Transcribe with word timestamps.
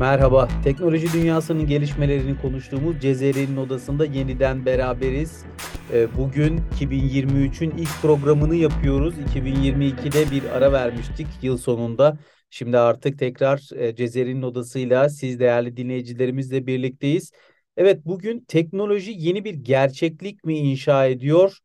Merhaba, 0.00 0.48
teknoloji 0.64 1.12
dünyasının 1.12 1.66
gelişmelerini 1.66 2.40
konuştuğumuz 2.40 3.00
Cezeri'nin 3.00 3.56
odasında 3.56 4.04
yeniden 4.04 4.66
beraberiz. 4.66 5.44
Ee, 5.92 6.16
bugün 6.16 6.60
2023'ün 6.80 7.70
ilk 7.70 8.02
programını 8.02 8.54
yapıyoruz. 8.54 9.14
2022'de 9.18 10.30
bir 10.30 10.44
ara 10.56 10.72
vermiştik 10.72 11.26
yıl 11.42 11.58
sonunda. 11.58 12.18
Şimdi 12.50 12.78
artık 12.78 13.18
tekrar 13.18 13.68
e, 13.76 13.94
Cezeri'nin 13.96 14.42
odasıyla 14.42 15.08
siz 15.08 15.40
değerli 15.40 15.76
dinleyicilerimizle 15.76 16.66
birlikteyiz. 16.66 17.32
Evet, 17.76 18.06
bugün 18.06 18.44
teknoloji 18.48 19.14
yeni 19.16 19.44
bir 19.44 19.54
gerçeklik 19.54 20.44
mi 20.44 20.58
inşa 20.58 21.06
ediyor? 21.06 21.58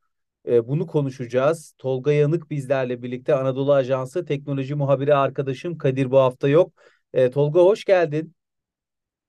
Ee, 0.48 0.68
bunu 0.68 0.88
konuşacağız. 0.88 1.74
Tolga 1.78 2.12
Yanık 2.12 2.50
bizlerle 2.52 3.02
birlikte 3.02 3.36
Anadolu 3.36 3.74
Ajansı 3.74 4.26
teknoloji 4.26 4.76
muhabiri 4.76 5.16
arkadaşım 5.16 5.78
Kadir 5.78 6.12
bu 6.12 6.18
hafta 6.18 6.48
yok. 6.48 6.74
Ee, 7.14 7.30
Tolga 7.32 7.60
hoş 7.60 7.86
geldin. 7.86 8.36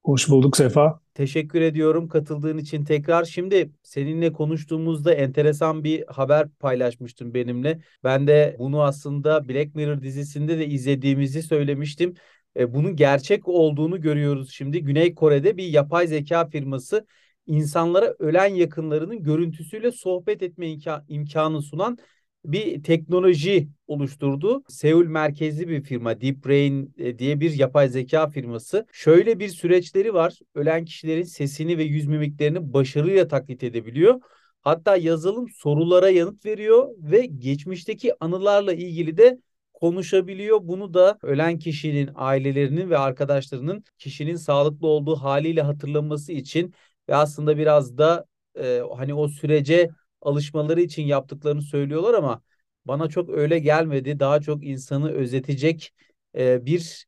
Hoş 0.05 0.29
bulduk 0.29 0.57
Sefa. 0.57 1.01
Teşekkür 1.15 1.61
ediyorum 1.61 2.09
katıldığın 2.09 2.59
için 2.59 2.85
tekrar. 2.85 3.25
Şimdi 3.25 3.71
seninle 3.83 4.33
konuştuğumuzda 4.33 5.15
enteresan 5.15 5.85
bir 5.85 6.05
haber 6.07 6.49
paylaşmıştın 6.49 7.35
benimle. 7.35 7.81
Ben 8.05 8.27
de 8.27 8.57
bunu 8.59 8.83
aslında 8.83 9.49
Black 9.49 9.75
Mirror 9.75 10.03
dizisinde 10.03 10.59
de 10.59 10.67
izlediğimizi 10.67 11.43
söylemiştim. 11.43 12.15
E, 12.57 12.75
bunun 12.75 12.97
gerçek 12.97 13.49
olduğunu 13.49 14.01
görüyoruz 14.01 14.51
şimdi. 14.53 14.83
Güney 14.83 15.15
Kore'de 15.15 15.57
bir 15.57 15.65
yapay 15.65 16.07
zeka 16.07 16.49
firması 16.49 17.07
insanlara 17.47 18.15
ölen 18.19 18.55
yakınlarının 18.55 19.23
görüntüsüyle 19.23 19.93
sohbet 19.93 20.43
etme 20.43 20.67
imka- 20.67 21.05
imkanı 21.09 21.63
sunan 21.63 21.99
bir 22.45 22.83
teknoloji 22.83 23.69
oluşturdu. 23.87 24.63
Seul 24.69 25.07
merkezli 25.07 25.69
bir 25.69 25.83
firma 25.83 26.21
Deep 26.21 26.47
Brain 26.47 26.95
e, 26.99 27.19
diye 27.19 27.41
bir 27.41 27.53
yapay 27.53 27.89
zeka 27.89 28.29
firması. 28.29 28.87
Şöyle 28.93 29.39
bir 29.39 29.49
süreçleri 29.49 30.15
var. 30.15 30.39
Ölen 30.55 30.85
kişilerin 30.85 31.23
sesini 31.23 31.79
ve 31.79 31.83
yüz 31.83 32.07
mimiklerini 32.07 32.73
başarıyla 32.73 33.29
taklit 33.29 33.65
edebiliyor. 33.65 34.21
Hatta 34.63 34.97
yazılım 34.97 35.49
sorulara 35.49 36.11
yanıt 36.11 36.45
veriyor 36.47 36.89
ve 36.99 37.27
geçmişteki 37.27 38.25
anılarla 38.25 38.73
ilgili 38.73 39.17
de 39.17 39.39
konuşabiliyor. 39.73 40.59
Bunu 40.63 40.95
da 40.95 41.19
ölen 41.23 41.59
kişinin 41.59 42.11
ailelerinin 42.15 42.91
ve 42.91 42.99
arkadaşlarının 42.99 43.85
kişinin 43.99 44.37
sağlıklı 44.37 44.87
olduğu 44.87 45.17
haliyle 45.17 45.63
hatırlaması 45.63 46.33
için 46.33 46.75
ve 47.09 47.15
aslında 47.17 47.59
biraz 47.59 47.99
da 47.99 48.25
e, 48.59 48.83
hani 48.97 49.15
o 49.15 49.29
sürece 49.29 49.91
alışmaları 50.23 50.81
için 50.81 51.03
yaptıklarını 51.03 51.63
söylüyorlar 51.63 52.15
ama 52.15 52.43
bana 52.85 53.09
çok 53.09 53.31
öyle 53.31 53.59
gelmedi. 53.59 54.21
Daha 54.21 54.41
çok 54.41 54.65
insanı 54.65 55.13
özetecek 55.13 55.95
e, 56.39 56.67
bir 56.67 57.07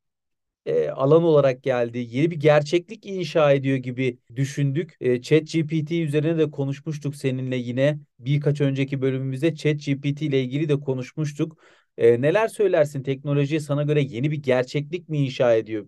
e, 0.67 0.89
alan 0.89 1.23
olarak 1.23 1.63
geldi. 1.63 1.99
Yeni 1.99 2.31
bir 2.31 2.37
gerçeklik 2.37 3.07
inşa 3.07 3.53
ediyor 3.53 3.77
gibi 3.77 4.19
düşündük. 4.37 4.97
E, 5.01 5.23
ChatGPT 5.23 5.93
üzerine 5.93 6.39
de 6.39 6.51
konuşmuştuk 6.51 7.17
seninle 7.17 7.57
yine 7.57 7.99
birkaç 8.19 8.61
önceki 8.61 9.03
bölümümüzde 9.03 9.55
ChatGPT 9.55 10.23
ile 10.23 10.43
ilgili 10.43 10.69
de 10.69 10.81
konuşmuştuk. 10.81 11.59
E, 11.99 12.21
neler 12.21 12.49
söylersin? 12.49 13.03
Teknoloji 13.03 13.61
sana 13.61 13.83
göre 13.83 14.03
yeni 14.03 14.31
bir 14.31 14.43
gerçeklik 14.43 15.09
mi 15.09 15.19
inşa 15.19 15.55
ediyor? 15.55 15.87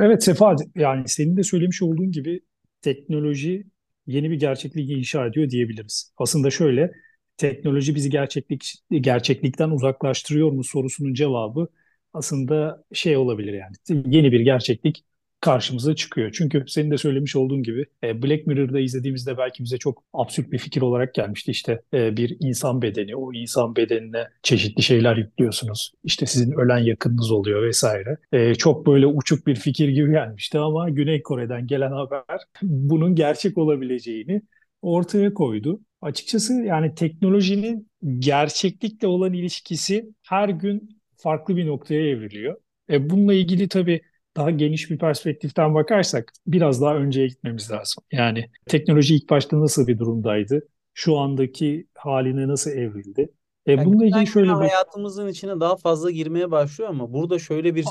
Evet 0.00 0.24
Sefa 0.24 0.56
yani 0.76 1.08
senin 1.08 1.36
de 1.36 1.42
söylemiş 1.42 1.82
olduğun 1.82 2.12
gibi 2.12 2.40
teknoloji 2.82 3.64
yeni 4.08 4.30
bir 4.30 4.40
gerçeklik 4.40 4.90
inşa 4.90 5.26
ediyor 5.26 5.50
diyebiliriz. 5.50 6.12
Aslında 6.18 6.50
şöyle 6.50 6.92
teknoloji 7.36 7.94
bizi 7.94 8.10
gerçeklik 8.10 8.74
gerçeklikten 8.90 9.70
uzaklaştırıyor 9.70 10.52
mu 10.52 10.64
sorusunun 10.64 11.14
cevabı 11.14 11.68
aslında 12.12 12.84
şey 12.92 13.16
olabilir 13.16 13.52
yani 13.52 13.74
yeni 14.16 14.32
bir 14.32 14.40
gerçeklik 14.40 15.04
karşımıza 15.40 15.94
çıkıyor. 15.94 16.30
Çünkü 16.32 16.64
senin 16.68 16.90
de 16.90 16.98
söylemiş 16.98 17.36
olduğun 17.36 17.62
gibi 17.62 17.86
e, 18.04 18.22
Black 18.22 18.46
Mirror'da 18.46 18.80
izlediğimizde 18.80 19.38
belki 19.38 19.64
bize 19.64 19.78
çok 19.78 20.04
absürt 20.12 20.52
bir 20.52 20.58
fikir 20.58 20.82
olarak 20.82 21.14
gelmişti. 21.14 21.50
İşte 21.50 21.80
e, 21.94 22.16
bir 22.16 22.36
insan 22.40 22.82
bedeni, 22.82 23.16
o 23.16 23.32
insan 23.32 23.76
bedenine 23.76 24.28
çeşitli 24.42 24.82
şeyler 24.82 25.16
yüklüyorsunuz. 25.16 25.92
İşte 26.04 26.26
sizin 26.26 26.52
ölen 26.52 26.78
yakınınız 26.78 27.30
oluyor 27.30 27.62
vesaire. 27.62 28.16
E, 28.32 28.54
çok 28.54 28.86
böyle 28.86 29.06
uçuk 29.06 29.46
bir 29.46 29.54
fikir 29.54 29.88
gibi 29.88 30.10
gelmişti 30.10 30.58
ama 30.58 30.90
Güney 30.90 31.22
Kore'den 31.22 31.66
gelen 31.66 31.92
haber 31.92 32.40
bunun 32.62 33.14
gerçek 33.14 33.58
olabileceğini 33.58 34.42
ortaya 34.82 35.34
koydu. 35.34 35.80
Açıkçası 36.02 36.52
yani 36.54 36.94
teknolojinin 36.94 37.88
gerçeklikle 38.18 39.06
olan 39.06 39.32
ilişkisi 39.32 40.08
her 40.22 40.48
gün 40.48 41.00
farklı 41.16 41.56
bir 41.56 41.66
noktaya 41.66 42.08
evriliyor. 42.08 42.56
E, 42.90 43.10
bununla 43.10 43.34
ilgili 43.34 43.68
tabii 43.68 44.00
daha 44.36 44.50
geniş 44.50 44.90
bir 44.90 44.98
perspektiften 44.98 45.74
bakarsak 45.74 46.32
biraz 46.46 46.82
daha 46.82 46.96
önceye 46.96 47.26
gitmemiz 47.28 47.70
lazım. 47.70 48.04
Yani 48.12 48.50
teknoloji 48.66 49.14
ilk 49.16 49.30
başta 49.30 49.60
nasıl 49.60 49.86
bir 49.86 49.98
durumdaydı? 49.98 50.68
Şu 50.94 51.18
andaki 51.18 51.86
haline 51.94 52.48
nasıl 52.48 52.70
evrildi? 52.70 53.28
E, 53.66 53.72
Yani 53.72 53.84
bununla 53.84 54.06
ilgili 54.06 54.26
şöyle 54.26 54.48
bir 54.48 54.54
hayatımızın 54.54 55.28
içine 55.28 55.60
daha 55.60 55.76
fazla 55.76 56.10
girmeye 56.10 56.50
başlıyor 56.50 56.90
ama 56.90 57.12
burada 57.12 57.38
şöyle 57.38 57.74
bir 57.74 57.84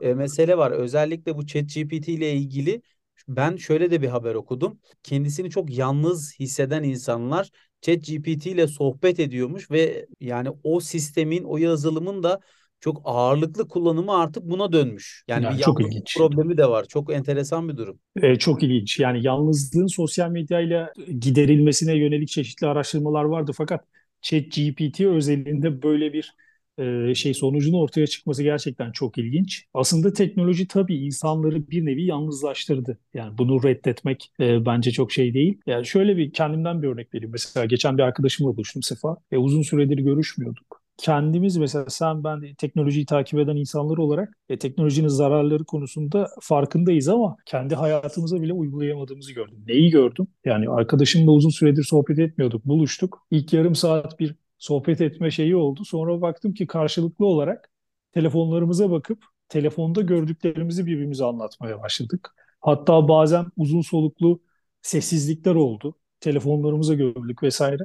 e, 0.00 0.14
mesele 0.14 0.58
var. 0.58 0.70
Özellikle 0.70 1.36
bu 1.36 1.46
ChatGPT 1.46 2.08
ile 2.08 2.32
ilgili 2.32 2.82
ben 3.28 3.56
şöyle 3.56 3.90
de 3.90 4.02
bir 4.02 4.08
haber 4.08 4.34
okudum. 4.34 4.80
Kendisini 5.02 5.50
çok 5.50 5.76
yalnız 5.78 6.34
hisseden 6.40 6.82
insanlar 6.82 7.50
ChatGPT 7.80 8.46
ile 8.46 8.66
sohbet 8.66 9.20
ediyormuş 9.20 9.70
ve 9.70 10.06
yani 10.20 10.48
o 10.64 10.80
sistemin, 10.80 11.44
o 11.44 11.56
yazılımın 11.56 12.22
da 12.22 12.40
çok 12.82 13.02
ağırlıklı 13.04 13.68
kullanımı 13.68 14.16
artık 14.18 14.42
buna 14.44 14.72
dönmüş. 14.72 15.24
Yani 15.28 15.40
bir 15.42 15.44
yani 15.50 15.60
çok 15.60 15.80
yalnızlık 15.80 15.92
ilginç. 15.92 16.16
problemi 16.18 16.58
de 16.58 16.66
var. 16.66 16.84
Çok 16.88 17.12
enteresan 17.12 17.68
bir 17.68 17.76
durum. 17.76 17.98
E, 18.22 18.36
çok 18.36 18.62
ilginç. 18.62 19.00
Yani 19.00 19.24
yalnızlığın 19.26 19.86
sosyal 19.86 20.30
medyayla 20.30 20.92
giderilmesine 21.20 21.96
yönelik 21.96 22.28
çeşitli 22.28 22.66
araştırmalar 22.66 23.24
vardı. 23.24 23.52
Fakat 23.56 23.84
ChatGPT 24.22 25.00
özelinde 25.00 25.82
böyle 25.82 26.12
bir 26.12 26.34
e, 26.78 27.14
şey 27.14 27.34
sonucun 27.34 27.72
ortaya 27.72 28.06
çıkması 28.06 28.42
gerçekten 28.42 28.92
çok 28.92 29.18
ilginç. 29.18 29.64
Aslında 29.74 30.12
teknoloji 30.12 30.68
tabii 30.68 30.96
insanları 30.96 31.70
bir 31.70 31.86
nevi 31.86 32.04
yalnızlaştırdı. 32.04 32.98
Yani 33.14 33.38
bunu 33.38 33.62
reddetmek 33.62 34.32
e, 34.40 34.66
bence 34.66 34.90
çok 34.90 35.12
şey 35.12 35.34
değil. 35.34 35.60
Yani 35.66 35.86
şöyle 35.86 36.16
bir 36.16 36.32
kendimden 36.32 36.82
bir 36.82 36.88
örnek 36.88 37.14
vereyim. 37.14 37.32
Mesela 37.32 37.66
geçen 37.66 37.98
bir 37.98 38.02
arkadaşımla 38.02 38.56
buluştum 38.56 38.82
Sefa. 38.82 39.16
E, 39.32 39.36
uzun 39.36 39.62
süredir 39.62 39.98
görüşmüyorduk 39.98 40.71
kendimiz 41.02 41.56
mesela 41.56 41.84
sen 41.88 42.24
ben 42.24 42.54
teknolojiyi 42.54 43.06
takip 43.06 43.38
eden 43.38 43.56
insanlar 43.56 43.96
olarak 43.98 44.38
e, 44.48 44.58
teknolojinin 44.58 45.08
zararları 45.08 45.64
konusunda 45.64 46.28
farkındayız 46.40 47.08
ama 47.08 47.36
kendi 47.46 47.74
hayatımıza 47.74 48.42
bile 48.42 48.52
uygulayamadığımızı 48.52 49.32
gördüm. 49.32 49.64
Neyi 49.66 49.90
gördüm? 49.90 50.26
Yani 50.44 50.68
arkadaşımla 50.68 51.30
uzun 51.30 51.50
süredir 51.50 51.84
sohbet 51.84 52.18
etmiyorduk, 52.18 52.64
buluştuk. 52.64 53.26
İlk 53.30 53.52
yarım 53.52 53.74
saat 53.74 54.20
bir 54.20 54.36
sohbet 54.58 55.00
etme 55.00 55.30
şeyi 55.30 55.56
oldu. 55.56 55.84
Sonra 55.84 56.20
baktım 56.20 56.54
ki 56.54 56.66
karşılıklı 56.66 57.26
olarak 57.26 57.70
telefonlarımıza 58.12 58.90
bakıp 58.90 59.24
telefonda 59.48 60.00
gördüklerimizi 60.00 60.86
birbirimize 60.86 61.24
anlatmaya 61.24 61.82
başladık. 61.82 62.34
Hatta 62.60 63.08
bazen 63.08 63.46
uzun 63.56 63.80
soluklu 63.80 64.40
sessizlikler 64.82 65.54
oldu. 65.54 65.94
Telefonlarımıza 66.20 66.94
gördük 66.94 67.42
vesaire. 67.42 67.82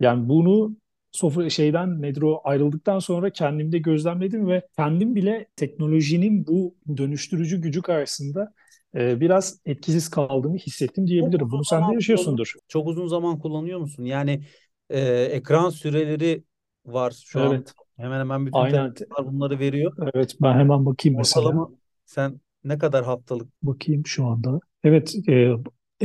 Yani 0.00 0.28
bunu 0.28 0.76
sofra 1.12 1.50
şeyden 1.50 2.02
nedir 2.02 2.22
o 2.22 2.40
ayrıldıktan 2.44 2.98
sonra 2.98 3.30
kendimde 3.30 3.78
gözlemledim 3.78 4.48
ve 4.48 4.62
kendim 4.76 5.14
bile 5.14 5.46
teknolojinin 5.56 6.46
bu 6.46 6.74
dönüştürücü 6.96 7.60
gücü 7.60 7.82
karşısında 7.82 8.52
e, 8.94 9.20
biraz 9.20 9.60
etkisiz 9.66 10.08
kaldığımı 10.10 10.56
hissettim 10.56 11.06
diyebilirim. 11.06 11.50
Bunu 11.50 11.64
sen 11.64 11.90
de 11.90 11.94
yaşıyorsundur. 11.94 12.54
çok 12.68 12.86
uzun 12.88 13.06
zaman 13.06 13.38
kullanıyor 13.38 13.78
musun? 13.78 14.04
Yani 14.04 14.44
e, 14.90 15.00
ekran 15.10 15.70
süreleri 15.70 16.44
var 16.86 17.14
şu 17.26 17.40
an. 17.40 17.54
Evet, 17.54 17.72
Hemen 17.96 18.20
hemen 18.20 18.46
bütün 18.46 18.58
aynen. 18.58 18.94
telefonlar 18.94 19.32
bunları 19.32 19.58
veriyor. 19.58 20.10
Evet, 20.14 20.36
ben 20.42 20.52
hemen 20.52 20.86
bakayım 20.86 21.18
mesela. 21.18 21.46
Ortalama 21.46 21.70
sen 22.06 22.40
ne 22.64 22.78
kadar 22.78 23.04
haftalık? 23.04 23.48
Bakayım 23.62 24.06
şu 24.06 24.26
anda. 24.26 24.60
Evet, 24.84 25.14
e, 25.28 25.52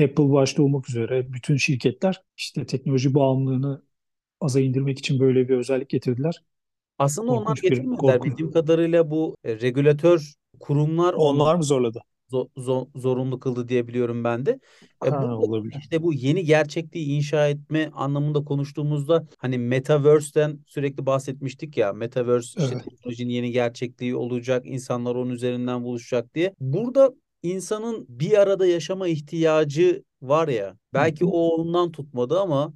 Apple 0.04 0.31
başta 0.31 0.63
olmak 0.63 0.89
üzere 0.89 1.33
bütün 1.33 1.57
şirketler 1.57 2.22
işte 2.38 2.66
teknoloji 2.66 3.13
bağımlılığını 3.13 3.81
aza 4.44 4.60
indirmek 4.62 5.00
için 5.00 5.19
böyle 5.19 5.50
bir 5.50 5.57
özellik 5.57 5.90
getirdiler. 5.90 6.44
Aslında 6.98 7.31
onlar 7.31 7.56
Korkunç 7.56 7.62
bir 7.69 7.74
getirmediler. 7.74 8.24
Bildiğim 8.24 8.51
kadarıyla 8.51 9.12
bu 9.12 9.36
e, 9.44 9.62
regülatör 9.62 10.34
kurumlar 10.60 11.13
onlar 11.13 11.44
Onlar 11.44 11.56
mı 11.56 11.63
zorladı? 11.63 12.01
zo- 12.31 12.50
zo- 12.57 12.90
zorunlu 13.01 13.40
kıldı 13.40 13.69
diye 13.69 13.88
biliyorum 13.88 14.24
ben 14.24 14.45
de. 14.45 14.60
E, 15.06 15.10
Ha, 15.10 15.18
burada 15.19 15.38
olabilir. 15.38 15.80
işte 15.80 16.04
bu 16.04 16.13
yeni 16.13 16.44
gerçekliği 16.45 17.07
inşa 17.18 17.48
etme 17.50 17.90
anlamında 17.94 18.44
konuştuğumuzda 18.44 19.28
hani 19.38 19.57
Metaverse'ten 19.57 20.60
sürekli 20.68 21.06
bahsetmiştik 21.06 21.78
ya. 21.78 21.94
Metaverse 21.94 22.54
işte 22.57 22.75
Evet. 22.75 22.81
teknolojinin 22.81 23.30
yeni 23.34 23.51
gerçekliği 23.51 24.16
olacak, 24.16 24.66
insanlar 24.66 25.16
onun 25.16 25.30
üzerinden 25.31 25.84
buluşacak 25.84 26.36
diye. 26.36 26.54
Burada 26.60 27.13
insanın 27.44 28.06
bir 28.10 28.38
arada 28.38 28.66
yaşama 28.68 29.07
ihtiyacı 29.07 30.04
var 30.22 30.48
ya. 30.48 30.78
Hı 30.94 31.00
Belki 31.04 31.25
o 31.25 31.30
hı. 31.30 31.34
ondan 31.50 31.92
tutmadı 31.92 32.39
ama 32.39 32.74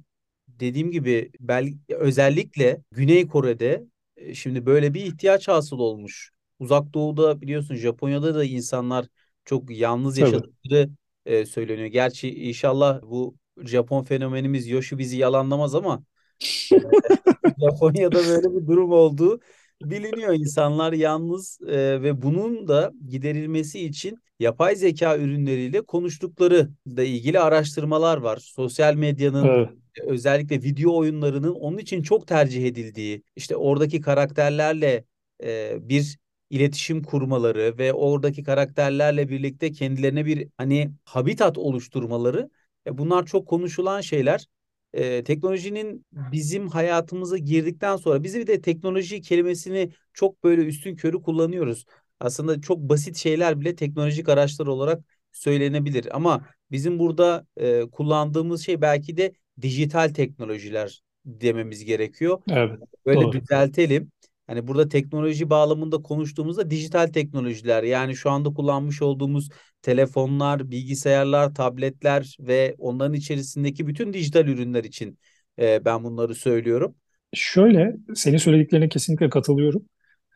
dediğim 0.60 0.90
gibi 0.90 1.30
bel 1.40 1.74
özellikle 1.88 2.82
Güney 2.92 3.26
Kore'de 3.26 3.84
e, 4.16 4.34
şimdi 4.34 4.66
böyle 4.66 4.94
bir 4.94 5.00
ihtiyaç 5.04 5.48
hasıl 5.48 5.78
olmuş. 5.78 6.30
Uzak 6.58 6.94
Doğu'da 6.94 7.40
biliyorsun 7.40 7.74
Japonya'da 7.74 8.34
da 8.34 8.44
insanlar 8.44 9.06
çok 9.44 9.70
yalnız 9.70 10.18
yaşadıkları 10.18 10.90
e, 11.26 11.46
söyleniyor. 11.46 11.86
Gerçi 11.88 12.34
inşallah 12.34 13.02
bu 13.02 13.36
Japon 13.64 14.02
fenomenimiz 14.04 14.68
Yoshi 14.68 14.98
bizi 14.98 15.16
yalanlamaz 15.16 15.74
ama 15.74 16.04
Japonya'da 17.60 18.18
böyle 18.18 18.54
bir 18.56 18.66
durum 18.66 18.92
olduğu 18.92 19.40
biliniyor. 19.82 20.34
İnsanlar 20.34 20.92
yalnız 20.92 21.58
e, 21.68 22.02
ve 22.02 22.22
bunun 22.22 22.68
da 22.68 22.92
giderilmesi 23.08 23.80
için 23.80 24.18
yapay 24.40 24.76
zeka 24.76 25.18
ürünleriyle 25.18 25.80
konuştukları 25.82 26.70
da 26.86 27.02
ilgili 27.02 27.40
araştırmalar 27.40 28.16
var. 28.18 28.36
Sosyal 28.36 28.94
medyanın 28.94 29.56
Evet. 29.56 29.70
özellikle 30.06 30.62
video 30.62 30.96
oyunlarının 30.96 31.54
onun 31.54 31.78
için 31.78 32.02
çok 32.02 32.26
tercih 32.26 32.66
edildiği, 32.66 33.22
işte 33.36 33.56
oradaki 33.56 34.00
karakterlerle 34.00 35.04
e, 35.44 35.76
bir 35.88 36.18
iletişim 36.50 37.02
kurmaları 37.02 37.78
ve 37.78 37.92
oradaki 37.92 38.42
karakterlerle 38.42 39.28
birlikte 39.28 39.72
kendilerine 39.72 40.26
bir 40.26 40.48
hani 40.56 40.90
habitat 41.04 41.58
oluşturmaları 41.58 42.50
e, 42.86 42.98
bunlar 42.98 43.26
çok 43.26 43.48
konuşulan 43.48 44.00
şeyler 44.00 44.46
e, 44.92 45.24
teknolojinin 45.24 46.06
bizim 46.12 46.68
hayatımıza 46.68 47.38
girdikten 47.38 47.96
sonra 47.96 48.22
bizi 48.22 48.38
bir 48.40 48.46
de 48.46 48.60
teknoloji 48.60 49.20
kelimesini 49.20 49.92
çok 50.12 50.44
böyle 50.44 50.62
üstün 50.62 50.96
körü 50.96 51.22
kullanıyoruz. 51.22 51.84
Aslında 52.20 52.60
çok 52.60 52.78
basit 52.78 53.16
şeyler 53.16 53.60
bile 53.60 53.74
teknolojik 53.76 54.28
araçlar 54.28 54.66
olarak 54.66 55.04
söylenebilir. 55.32 56.16
Ama 56.16 56.46
bizim 56.70 56.98
burada 56.98 57.46
e, 57.56 57.82
kullandığımız 57.92 58.64
şey 58.64 58.80
belki 58.80 59.16
de 59.16 59.32
dijital 59.60 60.08
teknolojiler 60.08 61.02
dememiz 61.24 61.84
gerekiyor. 61.84 62.42
Evet. 62.50 62.78
Böyle 63.06 63.20
Doğru. 63.20 63.32
düzeltelim. 63.32 64.10
Hani 64.48 64.66
burada 64.66 64.88
teknoloji 64.88 65.50
bağlamında 65.50 66.02
konuştuğumuzda 66.02 66.70
dijital 66.70 67.06
teknolojiler 67.06 67.82
yani 67.82 68.16
şu 68.16 68.30
anda 68.30 68.54
kullanmış 68.54 69.02
olduğumuz 69.02 69.48
telefonlar, 69.82 70.70
bilgisayarlar, 70.70 71.54
tabletler 71.54 72.36
ve 72.40 72.74
onların 72.78 73.14
içerisindeki 73.14 73.86
bütün 73.86 74.12
dijital 74.12 74.46
ürünler 74.48 74.84
için 74.84 75.18
e, 75.58 75.84
ben 75.84 76.04
bunları 76.04 76.34
söylüyorum. 76.34 76.94
Şöyle, 77.34 77.96
senin 78.14 78.36
söylediklerine 78.36 78.88
kesinlikle 78.88 79.30
katılıyorum. 79.30 79.82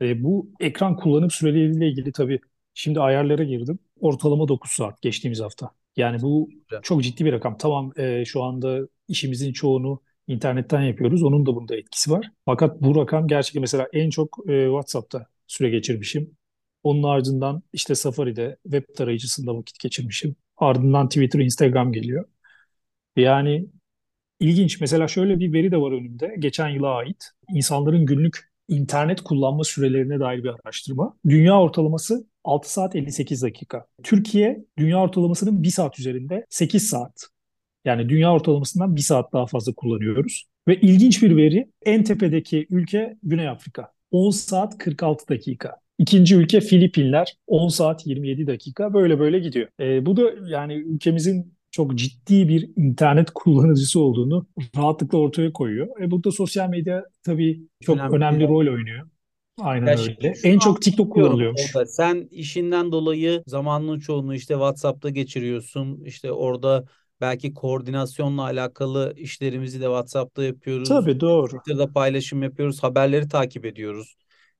E, 0.00 0.22
bu 0.22 0.50
ekran 0.60 0.96
kullanım 0.96 1.30
süreleriyle 1.30 1.88
ilgili 1.88 2.12
tabii 2.12 2.40
şimdi 2.74 3.00
ayarlara 3.00 3.44
girdim. 3.44 3.78
Ortalama 4.00 4.48
9 4.48 4.70
saat 4.70 5.02
geçtiğimiz 5.02 5.40
hafta. 5.40 5.70
Yani 5.96 6.22
bu 6.22 6.50
çok 6.82 7.02
ciddi 7.02 7.24
bir 7.24 7.32
rakam. 7.32 7.58
Tamam 7.58 7.92
e, 7.96 8.24
şu 8.24 8.42
anda 8.42 8.88
işimizin 9.08 9.52
çoğunu 9.52 10.00
internetten 10.32 10.82
yapıyoruz. 10.82 11.22
Onun 11.22 11.46
da 11.46 11.56
bunda 11.56 11.76
etkisi 11.76 12.10
var. 12.10 12.30
Fakat 12.44 12.82
bu 12.82 12.96
rakam 12.96 13.28
gerçekten 13.28 13.60
mesela 13.60 13.88
en 13.92 14.10
çok 14.10 14.38
e, 14.48 14.64
WhatsApp'ta 14.66 15.26
süre 15.46 15.70
geçirmişim. 15.70 16.36
Onun 16.82 17.02
ardından 17.02 17.62
işte 17.72 17.94
Safari'de 17.94 18.56
web 18.62 18.84
tarayıcısında 18.96 19.56
vakit 19.56 19.78
geçirmişim. 19.78 20.36
Ardından 20.56 21.08
Twitter, 21.08 21.40
Instagram 21.40 21.92
geliyor. 21.92 22.24
Yani 23.16 23.66
ilginç. 24.40 24.80
Mesela 24.80 25.08
şöyle 25.08 25.38
bir 25.38 25.52
veri 25.52 25.72
de 25.72 25.76
var 25.76 25.92
önümde. 25.92 26.34
Geçen 26.38 26.68
yıla 26.68 26.94
ait. 26.94 27.30
İnsanların 27.54 28.06
günlük 28.06 28.52
internet 28.68 29.20
kullanma 29.20 29.64
sürelerine 29.64 30.20
dair 30.20 30.44
bir 30.44 30.50
araştırma. 30.64 31.16
Dünya 31.28 31.60
ortalaması 31.60 32.26
6 32.44 32.72
saat 32.72 32.96
58 32.96 33.42
dakika. 33.42 33.86
Türkiye 34.02 34.64
dünya 34.78 35.00
ortalamasının 35.00 35.62
1 35.62 35.70
saat 35.70 35.98
üzerinde 35.98 36.46
8 36.50 36.88
saat. 36.88 37.28
Yani 37.84 38.08
dünya 38.08 38.32
ortalamasından 38.32 38.96
1 38.96 39.00
saat 39.00 39.32
daha 39.32 39.46
fazla 39.46 39.72
kullanıyoruz. 39.72 40.44
Ve 40.68 40.80
ilginç 40.80 41.22
bir 41.22 41.36
veri 41.36 41.70
en 41.84 42.04
tepedeki 42.04 42.66
ülke 42.70 43.16
Güney 43.22 43.48
Afrika. 43.48 43.88
10 44.10 44.30
saat 44.30 44.78
46 44.78 45.28
dakika. 45.28 45.76
İkinci 45.98 46.36
ülke 46.36 46.60
Filipinler 46.60 47.36
10 47.46 47.68
saat 47.68 48.06
27 48.06 48.46
dakika 48.46 48.94
böyle 48.94 49.18
böyle 49.18 49.38
gidiyor. 49.38 49.68
E, 49.80 50.06
bu 50.06 50.16
da 50.16 50.22
yani 50.48 50.74
ülkemizin 50.74 51.54
çok 51.70 51.94
ciddi 51.94 52.48
bir 52.48 52.70
internet 52.76 53.30
kullanıcısı 53.34 54.00
olduğunu 54.00 54.46
rahatlıkla 54.76 55.18
ortaya 55.18 55.52
koyuyor. 55.52 56.00
E, 56.00 56.10
burada 56.10 56.30
sosyal 56.30 56.68
medya 56.68 57.04
tabii 57.22 57.62
çok 57.80 57.96
Önemli. 57.98 58.16
önemli 58.16 58.48
rol 58.48 58.66
oynuyor. 58.74 59.08
Aynen 59.60 59.96
Ya 59.96 60.02
öyle. 60.02 60.34
En 60.44 60.58
çok 60.58 60.82
TikTok 60.82 61.12
kullanılıyormuş. 61.12 61.76
orada. 61.76 61.86
Sen 61.86 62.28
işinden 62.30 62.92
dolayı 62.92 63.42
zamanının 63.46 63.98
çoğunu 63.98 64.34
işte 64.34 64.54
WhatsApp'ta 64.54 65.10
geçiriyorsun. 65.10 66.04
İşte 66.04 66.32
orada 66.32 66.84
belki 67.22 67.54
koordinasyonla 67.54 68.42
alakalı 68.42 69.14
işlerimizi 69.16 69.80
de 69.80 69.84
WhatsApp'ta 69.84 70.44
yapıyoruz. 70.44 70.88
Tabii 70.88 71.20
doğru. 71.20 71.46
Twitter'da 71.46 71.92
paylaşım 71.92 72.42
yapıyoruz. 72.42 72.82
Haberleri 72.82 73.28
takip 73.28 73.64
ediyoruz. 73.64 74.16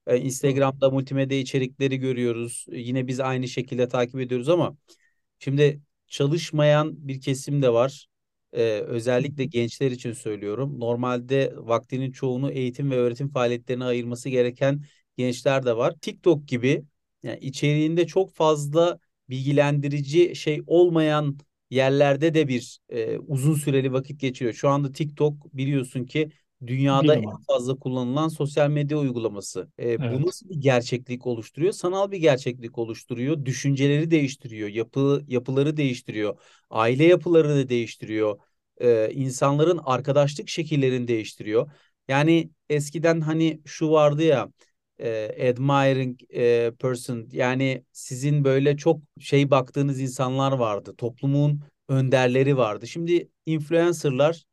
Ee, 0.07 0.17
Instagram'da 0.17 0.89
multimedya 0.89 1.39
içerikleri 1.39 1.97
görüyoruz. 1.97 2.65
Yine 2.71 3.07
biz 3.07 3.19
aynı 3.19 3.47
şekilde 3.47 3.87
takip 3.87 4.19
ediyoruz 4.19 4.49
ama 4.49 4.77
şimdi 5.39 5.81
çalışmayan 6.07 7.07
bir 7.07 7.21
kesim 7.21 7.61
de 7.61 7.73
var. 7.73 8.07
Ee, 8.53 8.61
özellikle 8.85 9.45
gençler 9.45 9.91
için 9.91 10.13
söylüyorum. 10.13 10.79
Normalde 10.79 11.53
vaktinin 11.57 12.11
çoğunu 12.11 12.51
eğitim 12.51 12.91
ve 12.91 12.95
öğretim 12.95 13.29
faaliyetlerine 13.29 13.83
ayırması 13.85 14.29
gereken 14.29 14.83
gençler 15.17 15.65
de 15.65 15.77
var. 15.77 15.93
TikTok 16.01 16.47
gibi 16.47 16.83
yani 17.23 17.39
içeriğinde 17.39 18.07
çok 18.07 18.33
fazla 18.33 18.99
bilgilendirici 19.29 20.35
şey 20.35 20.61
olmayan 20.67 21.37
yerlerde 21.73 22.33
de 22.33 22.47
bir 22.47 22.79
e, 22.89 23.17
uzun 23.17 23.53
süreli 23.55 23.93
vakit 23.93 24.19
geçiriyor. 24.19 24.53
Şu 24.53 24.69
anda 24.69 24.91
TikTok 24.91 25.53
biliyorsun 25.53 26.05
ki 26.05 26.31
dünyada 26.67 27.15
en 27.15 27.23
numara. 27.23 27.39
fazla 27.47 27.75
kullanılan 27.75 28.27
sosyal 28.27 28.69
medya 28.69 28.97
uygulaması. 28.97 29.67
E, 29.79 30.09
bu 30.09 30.21
Evet. 30.21 30.27
nasıl 30.27 30.49
bir 30.49 30.55
gerçeklik 30.55 31.27
oluşturuyor? 31.27 31.73
Sanal 31.73 32.11
bir 32.11 32.17
gerçeklik 32.17 32.77
oluşturuyor. 32.77 33.45
Düşünceleri 33.45 34.11
değiştiriyor, 34.11 34.69
yapı 34.69 35.23
yapıları 35.27 35.77
değiştiriyor, 35.77 36.39
aile 36.69 37.03
yapılarını 37.03 37.69
değiştiriyor, 37.69 38.39
e, 38.81 39.09
insanların 39.13 39.79
arkadaşlık 39.83 40.49
şekillerini 40.49 41.07
değiştiriyor. 41.07 41.71
Yani 42.07 42.49
eskiden 42.69 43.21
hani 43.21 43.61
şu 43.65 43.89
vardı 43.91 44.23
ya 44.23 44.49
e, 44.99 45.49
admiring 45.49 46.19
e, 46.29 46.71
person 46.79 47.29
yani 47.31 47.83
sizin 47.91 48.43
böyle 48.43 48.77
çok 48.77 49.01
şey 49.19 49.51
baktığınız 49.51 49.99
insanlar 49.99 50.51
vardı. 50.51 50.95
Toplumun 50.97 51.61
önderleri 51.87 52.57
vardı. 52.57 52.87
Şimdi 52.87 53.29
influencerlar 53.45 54.43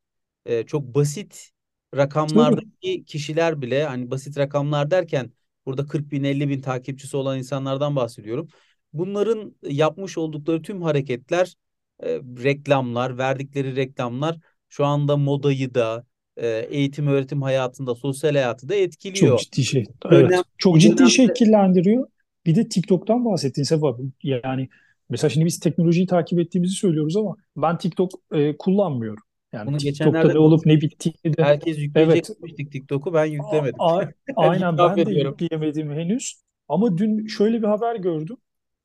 e, 0.45 0.65
çok 0.65 0.83
basit 0.83 1.51
rakamlardaki 1.95 3.05
kişiler 3.05 3.61
bile 3.61 3.83
hani 3.83 4.11
basit 4.11 4.37
rakamlar 4.37 4.91
derken 4.91 5.31
burada 5.65 5.87
40 5.87 6.11
bin 6.11 6.23
50 6.23 6.49
bin 6.49 6.61
takipçisi 6.61 7.17
olan 7.17 7.37
insanlardan 7.37 7.95
bahsediyorum. 7.95 8.47
Bunların 8.93 9.55
yapmış 9.63 10.17
oldukları 10.17 10.61
tüm 10.61 10.81
hareketler 10.81 11.55
e, 12.03 12.09
reklamlar, 12.43 13.17
verdikleri 13.17 13.75
reklamlar 13.75 14.37
şu 14.69 14.85
anda 14.85 15.17
modayı 15.17 15.73
da 15.73 16.05
eğitim 16.47 17.07
öğretim 17.07 17.41
hayatında, 17.41 17.95
sosyal 17.95 18.31
hayatı 18.31 18.69
da 18.69 18.73
Çok 18.75 18.83
etkiliyor. 18.83 19.39
ciddi 19.39 19.63
şey. 19.63 19.85
Evet. 20.11 20.31
Çok 20.57 20.79
ciddi 20.81 20.97
dönemde 20.97 21.11
şekillendiriyor. 21.11 22.07
Bir 22.45 22.55
de 22.55 22.69
TikTok'tan 22.69 23.25
bahsettin 23.25 23.63
Sefa. 23.63 23.97
Yani 24.23 24.69
mesela 25.09 25.29
şimdi 25.29 25.45
biz 25.45 25.59
teknolojiyi 25.59 26.07
takip 26.07 26.39
ettiğimizi 26.39 26.73
söylüyoruz 26.75 27.17
ama 27.17 27.35
ben 27.57 27.77
TikTok 27.77 28.11
e, 28.33 28.57
kullanmıyorum. 28.57 29.23
Yani 29.53 29.67
bunu 29.67 29.77
TikTok'ta 29.77 30.23
ne 30.33 30.39
olup 30.39 30.65
ne 30.65 30.81
bittiğini 30.81 31.37
de 31.37 31.43
Herkes 31.43 31.77
evet 31.77 31.81
yükleyecek 31.83 32.37
demiştik 32.41 32.71
TikTok'u 32.71 33.13
ben 33.13 33.19
a- 33.19 33.25
yüklemedim. 33.25 33.75
a- 33.79 34.03
aynen 34.35 34.73
İtiraf 34.73 34.89
ben 34.91 34.97
de 34.97 35.01
ediyorum. 35.01 35.37
yükleyemedim 35.41 35.91
henüz. 35.91 36.41
Ama 36.67 36.97
dün 36.97 37.27
şöyle 37.27 37.61
bir 37.61 37.67
haber 37.67 37.95
gördüm. 37.95 38.37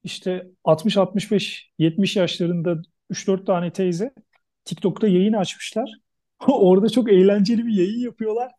İşte 0.04 0.46
60-65 0.64 1.72
70 1.78 2.16
yaşlarında 2.16 2.82
3-4 3.10 3.44
tane 3.44 3.72
teyze 3.72 4.12
TikTok'ta 4.64 5.08
yayın 5.08 5.32
açmışlar. 5.32 5.90
Orada 6.52 6.88
çok 6.88 7.12
eğlenceli 7.12 7.66
bir 7.66 7.72
yayın 7.72 7.98
yapıyorlar. 7.98 8.52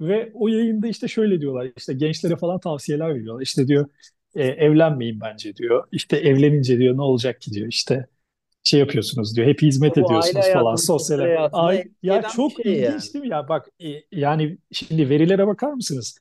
Ve 0.00 0.30
o 0.34 0.48
yayında 0.48 0.86
işte 0.88 1.08
şöyle 1.08 1.40
diyorlar 1.40 1.68
işte 1.76 1.94
gençlere 1.94 2.36
falan 2.36 2.60
tavsiyeler 2.60 3.14
veriyorlar. 3.14 3.42
İşte 3.42 3.68
diyor 3.68 3.86
e, 4.34 4.44
evlenmeyin 4.44 5.20
bence 5.20 5.56
diyor. 5.56 5.84
İşte 5.92 6.16
evlenince 6.16 6.78
diyor 6.78 6.96
ne 6.96 7.02
olacak 7.02 7.40
ki 7.40 7.52
diyor 7.52 7.68
işte 7.68 8.06
şey 8.64 8.80
yapıyorsunuz 8.80 9.36
diyor. 9.36 9.46
Hep 9.48 9.62
hizmet 9.62 9.96
Bu 9.96 10.00
ediyorsunuz 10.00 10.46
falan 10.52 10.76
sosyal 10.76 11.18
Ay, 11.52 11.84
ya 12.02 12.22
çok 12.22 12.52
şey 12.52 12.72
yani. 12.72 12.96
ilginç 12.96 13.14
değil 13.14 13.24
mi 13.24 13.30
ya? 13.30 13.48
Bak 13.48 13.68
e, 13.84 13.86
yani 14.12 14.58
şimdi 14.72 15.10
verilere 15.10 15.46
bakar 15.46 15.72
mısınız? 15.72 16.18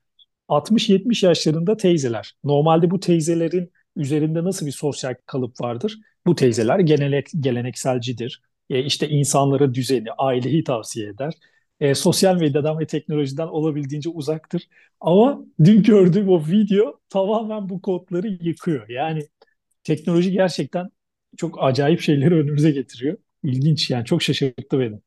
60-70 0.48 1.26
yaşlarında 1.26 1.78
teyzeler. 1.78 2.36
Normalde 2.44 2.92
bu 2.92 3.00
teyzelerin 3.00 3.72
üzerinde 3.96 4.44
nasıl 4.44 4.66
bir 4.66 4.72
sosyal 4.72 5.16
kalıp 5.26 5.62
vardır? 5.62 6.00
Bu 6.26 6.36
teyzeler 6.36 6.80
gelenek, 6.80 7.28
gelenekselcidir. 7.40 8.42
E, 8.70 8.84
işte 8.84 9.10
insanlara 9.10 9.74
düzeni, 9.74 10.12
aileyi 10.12 10.64
tavsiye 10.64 11.08
eder. 11.10 11.34
E, 11.80 11.96
sosyal 11.96 12.36
medyadan 12.36 12.80
ve 12.80 12.88
teknolojiden 12.88 13.48
olabildiğince 13.48 14.10
uzaktır. 14.10 14.68
Ama 15.02 15.46
dün 15.64 15.84
gördüğüm 15.84 16.30
o 16.30 16.46
video 16.48 17.00
tamamen 17.10 17.70
bu 17.70 17.82
kodları 17.82 18.28
yıkıyor. 18.28 18.90
Yani 18.90 19.28
teknoloji 19.84 20.32
gerçekten 20.32 20.90
çok 21.38 21.64
acayip 21.64 22.02
şeyleri 22.02 22.36
önümüze 22.36 22.72
getiriyor. 22.72 23.18
İlginç 23.44 23.90
yani 23.90 24.06
çok 24.06 24.22
şaşırttı 24.24 24.80
beni. 24.80 25.00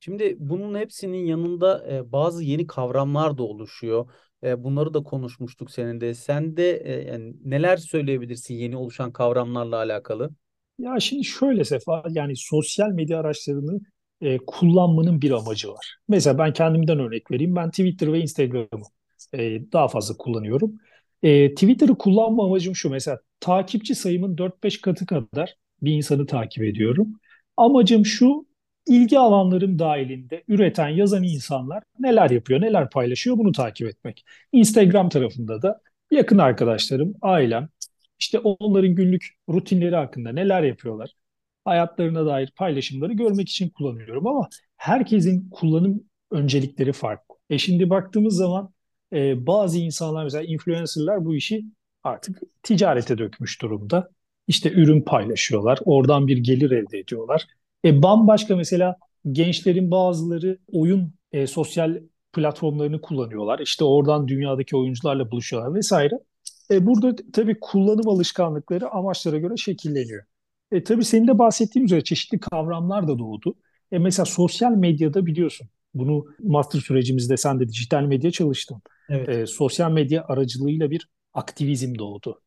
Şimdi 0.00 0.36
bunun 0.38 0.78
hepsinin 0.78 1.26
yanında 1.26 1.88
e, 1.92 2.12
bazı 2.12 2.44
yeni 2.44 2.66
kavramlar 2.66 3.38
da 3.38 3.42
oluşuyor. 3.42 4.10
E, 4.42 4.64
bunları 4.64 4.94
da 4.94 5.02
konuşmuştuk 5.02 5.70
senin 5.70 6.00
de. 6.00 6.14
Sen 6.14 6.56
de 6.56 6.76
e, 6.76 6.92
yani 7.08 7.34
neler 7.44 7.76
söyleyebilirsin 7.76 8.54
yeni 8.54 8.76
oluşan 8.76 9.12
kavramlarla 9.12 9.76
alakalı? 9.76 10.30
Ya 10.78 11.00
şimdi 11.00 11.24
şöyle 11.24 11.64
Sefa, 11.64 12.02
yani 12.10 12.36
sosyal 12.36 12.88
medya 12.90 13.20
araçlarını 13.20 13.80
e, 14.20 14.38
kullanmanın 14.46 15.22
bir 15.22 15.30
amacı 15.30 15.68
var. 15.68 15.96
Mesela 16.08 16.38
ben 16.38 16.52
kendimden 16.52 16.98
örnek 16.98 17.30
vereyim. 17.30 17.56
Ben 17.56 17.70
Twitter 17.70 18.12
ve 18.12 18.20
Instagram'ı 18.20 18.84
e, 19.34 19.72
daha 19.72 19.88
fazla 19.88 20.16
kullanıyorum. 20.16 20.78
E, 21.22 21.54
Twitter'ı 21.54 21.98
kullanma 21.98 22.44
amacım 22.44 22.76
şu. 22.76 22.90
Mesela 22.90 23.20
takipçi 23.40 23.94
sayımın 23.94 24.36
4-5 24.36 24.80
katı 24.80 25.06
kadar 25.06 25.54
bir 25.82 25.92
insanı 25.92 26.26
takip 26.26 26.64
ediyorum. 26.64 27.12
Amacım 27.56 28.06
şu, 28.06 28.46
ilgi 28.86 29.18
alanlarım 29.18 29.78
dahilinde 29.78 30.44
üreten, 30.48 30.88
yazan 30.88 31.22
insanlar 31.22 31.82
neler 31.98 32.30
yapıyor, 32.30 32.60
neler 32.60 32.90
paylaşıyor 32.90 33.38
bunu 33.38 33.52
takip 33.52 33.88
etmek. 33.88 34.24
Instagram 34.52 35.08
tarafında 35.08 35.62
da 35.62 35.80
yakın 36.10 36.38
arkadaşlarım, 36.38 37.14
ailem, 37.22 37.68
işte 38.18 38.38
onların 38.38 38.94
günlük 38.94 39.36
rutinleri 39.48 39.96
hakkında 39.96 40.32
neler 40.32 40.62
yapıyorlar, 40.62 41.10
hayatlarına 41.64 42.26
dair 42.26 42.52
paylaşımları 42.56 43.12
görmek 43.12 43.48
için 43.48 43.70
kullanıyorum 43.70 44.26
ama 44.26 44.48
herkesin 44.76 45.50
kullanım 45.50 46.04
öncelikleri 46.30 46.92
farklı. 46.92 47.34
E 47.50 47.58
şimdi 47.58 47.90
baktığımız 47.90 48.36
zaman 48.36 48.72
e, 49.12 49.46
bazı 49.46 49.78
insanlar 49.78 50.24
mesela 50.24 50.44
influencerlar 50.44 51.24
bu 51.24 51.36
işi 51.36 51.64
artık 52.04 52.42
ticarete 52.62 53.18
dökmüş 53.18 53.62
durumda. 53.62 54.10
İşte 54.46 54.72
ürün 54.72 55.00
paylaşıyorlar, 55.00 55.78
oradan 55.84 56.26
bir 56.26 56.36
gelir 56.38 56.70
elde 56.70 56.98
ediyorlar. 56.98 57.46
E, 57.84 58.02
bambaşka 58.02 58.56
mesela 58.56 58.96
gençlerin 59.32 59.90
bazıları 59.90 60.58
oyun 60.72 61.14
e, 61.32 61.46
sosyal 61.46 62.00
platformlarını 62.32 63.00
kullanıyorlar. 63.00 63.58
İşte 63.58 63.84
oradan 63.84 64.28
dünyadaki 64.28 64.76
oyuncularla 64.76 65.30
buluşuyorlar 65.30 65.74
vesaire. 65.74 66.14
E, 66.70 66.86
burada 66.86 67.16
tabii 67.32 67.60
kullanım 67.60 68.08
alışkanlıkları 68.08 68.90
amaçlara 68.90 69.38
göre 69.38 69.56
şekilleniyor. 69.56 70.24
E, 70.72 70.84
tabii 70.84 71.04
senin 71.04 71.28
de 71.28 71.38
bahsettiğin 71.38 71.86
üzere 71.86 72.04
çeşitli 72.04 72.40
kavramlar 72.40 73.08
da 73.08 73.18
doğdu. 73.18 73.54
E, 73.92 73.98
mesela 73.98 74.26
sosyal 74.26 74.72
medyada 74.72 75.26
biliyorsun 75.26 75.68
bunu 75.94 76.24
master 76.38 76.80
sürecimizde 76.80 77.36
sen 77.36 77.60
de 77.60 77.68
dijital 77.68 78.02
medya 78.02 78.30
çalıştın. 78.30 78.82
Evet. 79.08 79.28
E, 79.28 79.46
sosyal 79.46 79.90
medya 79.92 80.24
aracılığıyla 80.24 80.90
bir 80.90 81.08
aktivizm 81.34 81.98
doğdu. 81.98 82.40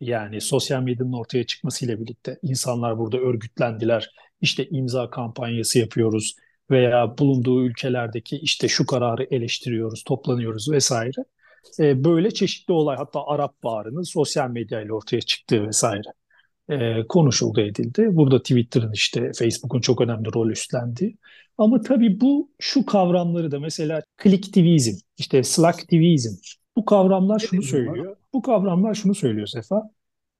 Yani 0.00 0.40
sosyal 0.40 0.82
medyanın 0.82 1.12
ortaya 1.12 1.46
çıkmasıyla 1.46 2.00
birlikte 2.00 2.38
insanlar 2.42 2.98
burada 2.98 3.18
örgütlendiler. 3.18 4.10
İşte 4.40 4.68
imza 4.70 5.10
kampanyası 5.10 5.78
yapıyoruz 5.78 6.36
veya 6.70 7.18
bulunduğu 7.18 7.64
ülkelerdeki 7.64 8.36
işte 8.36 8.68
şu 8.68 8.86
kararı 8.86 9.26
eleştiriyoruz, 9.30 10.04
toplanıyoruz 10.04 10.70
vesaire. 10.70 11.24
E, 11.80 12.04
böyle 12.04 12.30
çeşitli 12.30 12.72
olay 12.72 12.96
hatta 12.96 13.26
Arap 13.26 13.62
Baharı'nın 13.62 14.02
sosyal 14.02 14.50
medyayla 14.50 14.94
ortaya 14.94 15.20
çıktığı 15.20 15.66
vesaire 15.66 16.12
e, 16.68 17.06
konuşuldu 17.08 17.60
edildi. 17.60 18.08
Burada 18.10 18.38
Twitter'ın 18.42 18.92
işte 18.92 19.32
Facebook'un 19.38 19.80
çok 19.80 20.00
önemli 20.00 20.34
rol 20.34 20.50
üstlendiği. 20.50 21.16
Ama 21.58 21.80
tabii 21.80 22.20
bu 22.20 22.50
şu 22.58 22.86
kavramları 22.86 23.50
da 23.50 23.60
mesela 23.60 24.02
kliktivizm, 24.16 24.96
işte 25.18 25.42
slacktivizm 25.42 26.36
bu 26.76 26.84
kavramlar 26.84 27.38
şunu 27.38 27.62
söylüyor. 27.62 28.16
Bu 28.34 28.42
kavramlar 28.42 28.94
şunu 28.94 29.14
söylüyor 29.14 29.46
Sefa. 29.46 29.82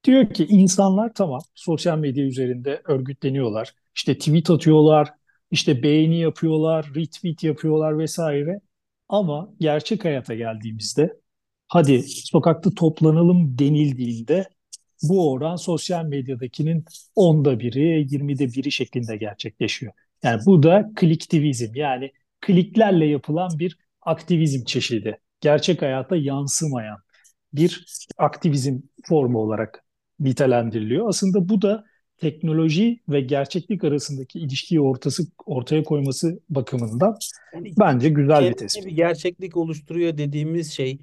Diyor 0.04 0.30
ki 0.34 0.46
insanlar 0.48 1.14
tamam 1.14 1.40
sosyal 1.54 1.98
medya 1.98 2.24
üzerinde 2.24 2.82
örgütleniyorlar. 2.84 3.74
İşte 3.94 4.18
tweet 4.18 4.50
atıyorlar, 4.50 5.08
işte 5.50 5.82
beğeni 5.82 6.20
yapıyorlar, 6.20 6.90
retweet 6.96 7.44
yapıyorlar 7.44 7.98
vesaire. 7.98 8.60
Ama 9.08 9.54
gerçek 9.60 10.04
hayata 10.04 10.34
geldiğimizde 10.34 11.20
hadi 11.68 12.02
sokakta 12.08 12.70
toplanalım 12.74 13.58
denildiğinde 13.58 14.48
bu 15.02 15.32
oran 15.32 15.56
sosyal 15.56 16.04
medyadakinin 16.04 16.84
onda 17.14 17.60
biri, 17.60 18.06
yirmide 18.10 18.48
biri 18.48 18.72
şeklinde 18.72 19.16
gerçekleşiyor. 19.16 19.92
Yani 20.22 20.40
bu 20.46 20.62
da 20.62 20.90
kliktivizm 20.96 21.74
yani 21.74 22.12
kliklerle 22.40 23.06
yapılan 23.06 23.58
bir 23.58 23.78
aktivizm 24.02 24.64
çeşidi. 24.64 25.20
Gerçek 25.40 25.82
hayata 25.82 26.16
yansımayan 26.16 26.98
bir 27.52 27.86
aktivizm 28.18 28.80
formu 29.08 29.38
olarak 29.38 29.84
nitelendiriliyor. 30.20 31.08
Aslında 31.08 31.48
bu 31.48 31.62
da 31.62 31.84
teknoloji 32.18 33.00
ve 33.08 33.20
gerçeklik 33.20 33.84
arasındaki 33.84 34.38
ilişkiyi 34.38 34.80
ortası, 34.80 35.22
ortaya 35.46 35.84
koyması 35.84 36.40
bakımından 36.48 37.18
Yani 37.54 37.72
bence 37.78 38.08
güzel 38.08 38.40
bir 38.40 38.42
kendine 38.42 38.54
bir 38.54 38.58
tespit. 38.58 38.96
gerçeklik 38.96 39.56
oluşturuyor 39.56 40.18
dediğimiz 40.18 40.72
şey 40.72 40.98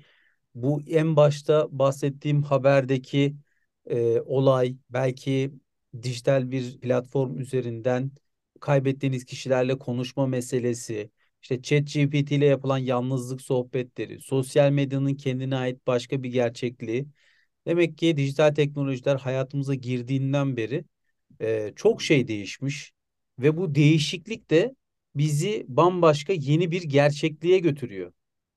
bu 0.56 0.82
en 0.88 1.16
başta 1.16 1.68
bahsettiğim 1.72 2.44
haberdeki 2.44 3.36
e, 3.86 4.22
olay 4.22 4.76
belki 4.90 5.54
dijital 6.02 6.52
bir 6.52 6.80
platform 6.80 7.40
üzerinden 7.40 8.12
kaybettiğiniz 8.60 9.26
kişilerle 9.26 9.78
konuşma 9.78 10.28
meselesi, 10.28 11.10
işte 11.42 11.62
ChatGPT 11.62 12.32
ile 12.32 12.46
yapılan 12.46 12.78
yalnızlık 12.78 13.42
sohbetleri, 13.42 14.22
sosyal 14.22 14.72
medyanın 14.72 15.16
kendine 15.16 15.56
ait 15.56 15.88
başka 15.88 16.24
bir 16.24 16.30
gerçekliği. 16.30 17.06
Demek 17.68 17.98
ki 17.98 18.18
dijital 18.18 18.56
teknolojiler 18.56 19.16
hayatımıza 19.16 19.76
girdiğinden 19.76 20.58
beri 20.58 20.86
e, 21.42 21.74
çok 21.76 22.02
şey 22.02 22.28
değişmiş 22.28 22.94
ve 23.40 23.58
bu 23.58 23.76
değişiklik 23.76 24.50
de 24.50 24.76
bizi 25.16 25.66
bambaşka 25.68 26.34
yeni 26.34 26.72
bir 26.72 26.84
gerçekliğe 26.84 27.60
götürüyor. 27.60 28.14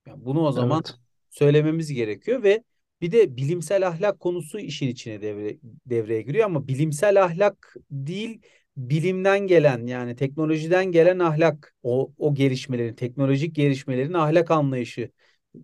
Yani 0.07 0.25
bunu 0.25 0.41
o 0.47 0.53
zaman 0.53 0.85
Evet, 0.85 0.99
söylememiz 1.31 1.93
gerekiyor 1.93 2.43
ve 2.43 2.63
bir 3.01 3.13
de 3.13 3.37
bilimsel 3.37 3.87
ahlak 3.89 4.21
konusu 4.21 4.59
işin 4.59 4.89
içine 4.89 5.23
devre, 5.23 5.57
devreye 5.87 6.23
giriyor 6.23 6.45
ama 6.47 6.69
bilimsel 6.69 7.25
ahlak 7.25 7.77
değil 7.91 8.41
bilimden 8.77 9.47
gelen 9.47 9.87
yani 9.87 10.17
teknolojiden 10.17 10.85
gelen 10.93 11.19
ahlak 11.19 11.75
o, 11.83 12.13
o 12.19 12.35
gelişmelerin 12.35 12.95
teknolojik 12.95 13.55
gelişmelerin 13.55 14.13
ahlak 14.13 14.51
anlayışı 14.51 15.11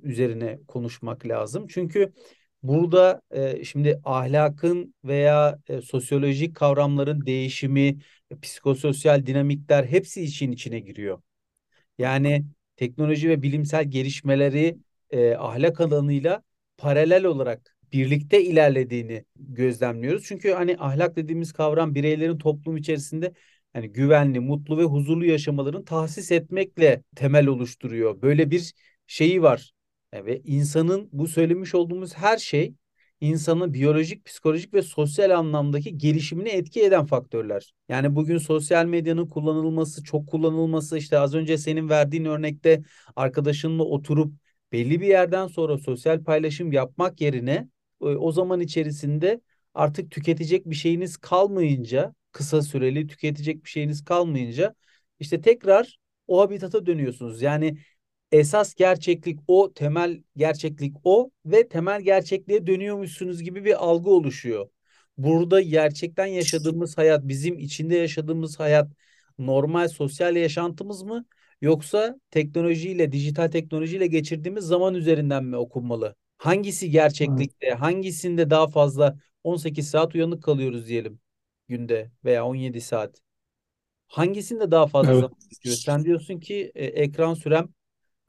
üzerine 0.02 0.58
konuşmak 0.68 1.26
lazım. 1.26 1.66
Çünkü 1.68 2.12
burada 2.62 3.22
e, 3.30 3.64
şimdi 3.64 4.00
ahlakın 4.04 4.94
veya 5.04 5.58
e, 5.68 5.80
sosyolojik 5.82 6.56
kavramların 6.56 7.26
değişimi, 7.26 7.98
e, 8.30 8.40
psikososyal 8.42 9.26
dinamikler 9.26 9.84
hepsi 9.84 10.22
işin 10.22 10.52
içine 10.52 10.80
giriyor. 10.80 11.22
Yani 11.98 12.44
teknoloji 12.76 13.28
ve 13.28 13.42
bilimsel 13.42 13.84
gelişmeleri 13.90 14.78
e, 15.10 15.34
ahlak 15.34 15.80
alanıyla 15.80 16.42
paralel 16.78 17.24
olarak 17.24 17.76
birlikte 17.92 18.44
ilerlediğini 18.44 19.24
gözlemliyoruz. 19.36 20.24
Çünkü 20.26 20.52
hani 20.52 20.76
ahlak 20.78 21.16
dediğimiz 21.16 21.52
kavram 21.52 21.94
bireylerin 21.94 22.38
toplum 22.38 22.76
içerisinde 22.76 23.32
hani 23.72 23.88
güvenli, 23.92 24.40
mutlu 24.40 24.78
ve 24.78 24.84
huzurlu 24.84 25.24
yaşamalarını 25.24 25.84
tahsis 25.84 26.32
etmekle 26.32 27.02
temel 27.16 27.46
oluşturuyor. 27.46 28.22
Böyle 28.22 28.50
bir 28.50 28.72
şeyi 29.06 29.42
var. 29.42 29.72
E, 30.12 30.24
ve 30.24 30.40
insanın 30.44 31.08
bu 31.12 31.28
söylemiş 31.28 31.74
olduğumuz 31.74 32.14
her 32.16 32.38
şey 32.38 32.74
insanın 33.20 33.74
biyolojik, 33.74 34.24
psikolojik 34.24 34.74
ve 34.74 34.82
sosyal 34.82 35.30
anlamdaki 35.38 35.98
gelişimini 35.98 36.48
etki 36.48 36.82
eden 36.82 37.06
faktörler. 37.06 37.74
Yani 37.88 38.16
bugün 38.16 38.38
sosyal 38.38 38.86
medyanın 38.86 39.26
kullanılması, 39.26 40.04
çok 40.04 40.28
kullanılması 40.28 40.98
işte 40.98 41.18
az 41.18 41.34
önce 41.34 41.58
senin 41.58 41.88
verdiğin 41.88 42.24
örnekte 42.24 42.82
arkadaşınla 43.16 43.82
oturup 43.82 44.32
belli 44.72 45.00
bir 45.00 45.06
yerden 45.06 45.46
sonra 45.46 45.78
sosyal 45.78 46.24
paylaşım 46.24 46.72
yapmak 46.72 47.20
yerine 47.20 47.68
e, 48.02 48.04
o 48.04 48.32
zaman 48.32 48.60
içerisinde 48.60 49.40
artık 49.74 50.10
tüketecek 50.10 50.66
bir 50.66 50.74
şeyiniz 50.74 51.16
kalmayınca, 51.16 52.14
kısa 52.32 52.62
süreli 52.62 53.06
tüketecek 53.06 53.64
bir 53.64 53.68
şeyiniz 53.68 54.04
kalmayınca 54.04 54.74
işte 55.20 55.40
tekrar 55.40 55.98
o 56.26 56.40
habitata 56.40 56.86
dönüyorsunuz. 56.86 57.42
Yani 57.42 57.78
esas 58.32 58.74
gerçeklik 58.74 59.40
o, 59.48 59.72
temel 59.72 60.22
gerçeklik 60.36 60.96
o 61.04 61.30
ve 61.46 61.68
temel 61.68 62.02
gerçekliğe 62.02 62.66
dönüyormuşsunuz 62.66 63.42
gibi 63.42 63.64
bir 63.64 63.84
algı 63.84 64.10
oluşuyor. 64.10 64.68
Burada 65.18 65.60
gerçekten 65.60 66.26
yaşadığımız 66.26 66.98
hayat, 66.98 67.28
bizim 67.28 67.58
içinde 67.58 67.96
yaşadığımız 67.96 68.60
hayat 68.60 68.92
normal 69.38 69.88
sosyal 69.88 70.36
yaşantımız 70.36 71.02
mı 71.02 71.24
yoksa 71.60 72.20
teknolojiyle, 72.30 73.12
dijital 73.12 73.48
teknolojiyle 73.48 74.06
geçirdiğimiz 74.06 74.64
zaman 74.64 74.94
üzerinden 74.94 75.44
mi 75.44 75.56
okunmalı? 75.56 76.14
Hangisi 76.38 76.90
gerçeklikte, 76.90 77.70
hangisinde 77.70 78.50
daha 78.50 78.66
fazla 78.66 79.18
18 79.44 79.90
saat 79.90 80.14
uyanık 80.14 80.42
kalıyoruz 80.42 80.86
diyelim 80.86 81.20
günde 81.68 82.10
veya 82.24 82.46
17 82.46 82.80
saat? 82.80 83.22
Hangisinde 84.06 84.70
daha 84.70 84.86
fazla 84.86 85.12
evet. 85.12 85.20
zaman 85.20 85.38
geçiyor? 85.50 85.76
Sen 85.76 86.04
diyorsun 86.04 86.40
ki 86.40 86.72
e, 86.74 86.84
ekran 86.84 87.34
sürem 87.34 87.68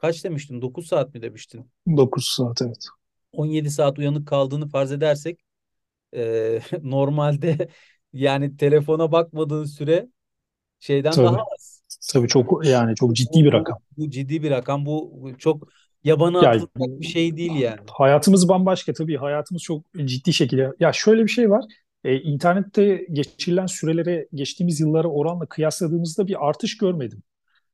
Kaç 0.04 0.24
demiştin? 0.24 0.62
9 0.62 0.88
saat 0.88 1.14
mi 1.14 1.22
demiştin? 1.22 1.72
9 1.98 2.26
saat 2.26 2.62
evet. 2.62 2.88
17 3.32 3.72
saat 3.72 4.00
uyanık 4.00 4.28
kaldığını 4.28 4.68
farz 4.70 4.92
edersek 4.92 5.40
e, 6.16 6.60
normalde 6.82 7.70
yani 8.14 8.58
telefona 8.58 9.12
bakmadığın 9.12 9.66
süre 9.66 10.10
şeyden 10.80 11.24
daha 11.24 11.26
Tabii, 11.26 11.42
az. 11.56 11.84
Tabii 12.14 12.28
çok 12.28 12.66
yani 12.66 12.96
çok 12.96 13.16
ciddi 13.16 13.40
Bu, 13.40 13.46
bir 13.46 13.54
rakam. 13.54 13.78
bu 13.98 14.10
ciddi 14.10 14.44
bir 14.44 14.52
rakam. 14.52 14.86
Bu 14.86 15.12
bu 15.22 15.38
çok 15.38 15.68
yabana 16.04 16.44
Ya 16.44 16.50
atılacak 16.50 17.02
bir 17.02 17.06
şey 17.06 17.38
değil 17.38 17.52
yani. 17.56 17.80
hayatımız 17.92 18.50
bambaşka 18.50 18.94
tabii. 18.94 19.18
Hayatımız 19.18 19.62
çok 19.64 19.86
ciddi 20.06 20.34
şekilde. 20.34 20.72
Ya 20.80 20.94
şöyle 20.94 21.24
bir 21.24 21.30
şey 21.30 21.50
var. 21.50 21.66
E, 22.04 22.20
internette 22.22 23.08
geçirilen 23.14 23.66
sürelere 23.66 24.28
geçtiğimiz 24.34 24.80
yıllara 24.80 25.08
oranla 25.08 25.46
kıyasladığımızda 25.46 26.28
bir 26.28 26.48
artış 26.50 26.78
görmedim. 26.78 27.24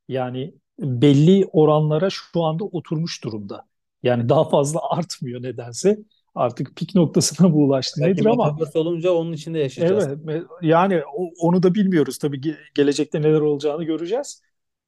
Yani 0.08 0.54
belli 0.80 1.46
oranlara 1.52 2.10
şu 2.10 2.44
anda 2.44 2.64
oturmuş 2.64 3.24
durumda. 3.24 3.66
Yani 4.02 4.28
daha 4.28 4.48
fazla 4.48 4.80
artmıyor 4.90 5.42
nedense. 5.42 5.98
Artık 6.34 6.76
pik 6.76 6.94
noktasına 6.94 7.48
mı 7.48 7.56
ulaştı 7.56 8.00
Belki 8.00 8.20
nedir 8.20 8.26
ama 8.26 8.44
metaverse 8.46 8.78
olunca 8.78 9.10
onun 9.12 9.32
içinde 9.32 9.58
yaşayacağız. 9.58 10.08
evet 10.28 10.42
yani 10.62 11.02
onu 11.40 11.62
da 11.62 11.74
bilmiyoruz 11.74 12.18
tabii 12.18 12.36
ge- 12.40 12.56
gelecekte 12.74 13.22
neler 13.22 13.40
olacağını 13.40 13.84
göreceğiz. 13.84 14.42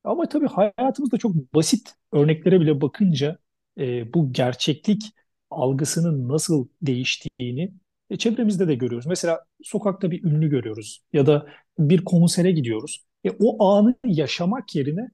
Ama 0.04 0.28
tabii 0.28 0.46
hayatımızda 0.48 1.18
çok 1.18 1.34
basit 1.54 1.94
örneklere 2.12 2.60
bile 2.60 2.80
bakınca 2.80 3.38
e, 3.78 4.14
bu 4.14 4.32
gerçeklik 4.32 5.02
algısının 5.50 6.28
nasıl 6.28 6.68
değiştiğini 6.82 7.72
e, 8.10 8.16
çevremizde 8.16 8.68
de 8.68 8.74
görüyoruz. 8.74 9.06
Mesela 9.06 9.44
sokakta 9.62 10.10
bir 10.10 10.24
ünlü 10.24 10.48
görüyoruz 10.50 11.02
ya 11.12 11.26
da 11.26 11.46
bir 11.78 12.04
konsere 12.04 12.52
gidiyoruz. 12.52 13.04
E, 13.24 13.30
o 13.30 13.64
anı 13.66 13.94
yaşamak 14.06 14.74
yerine 14.76 15.08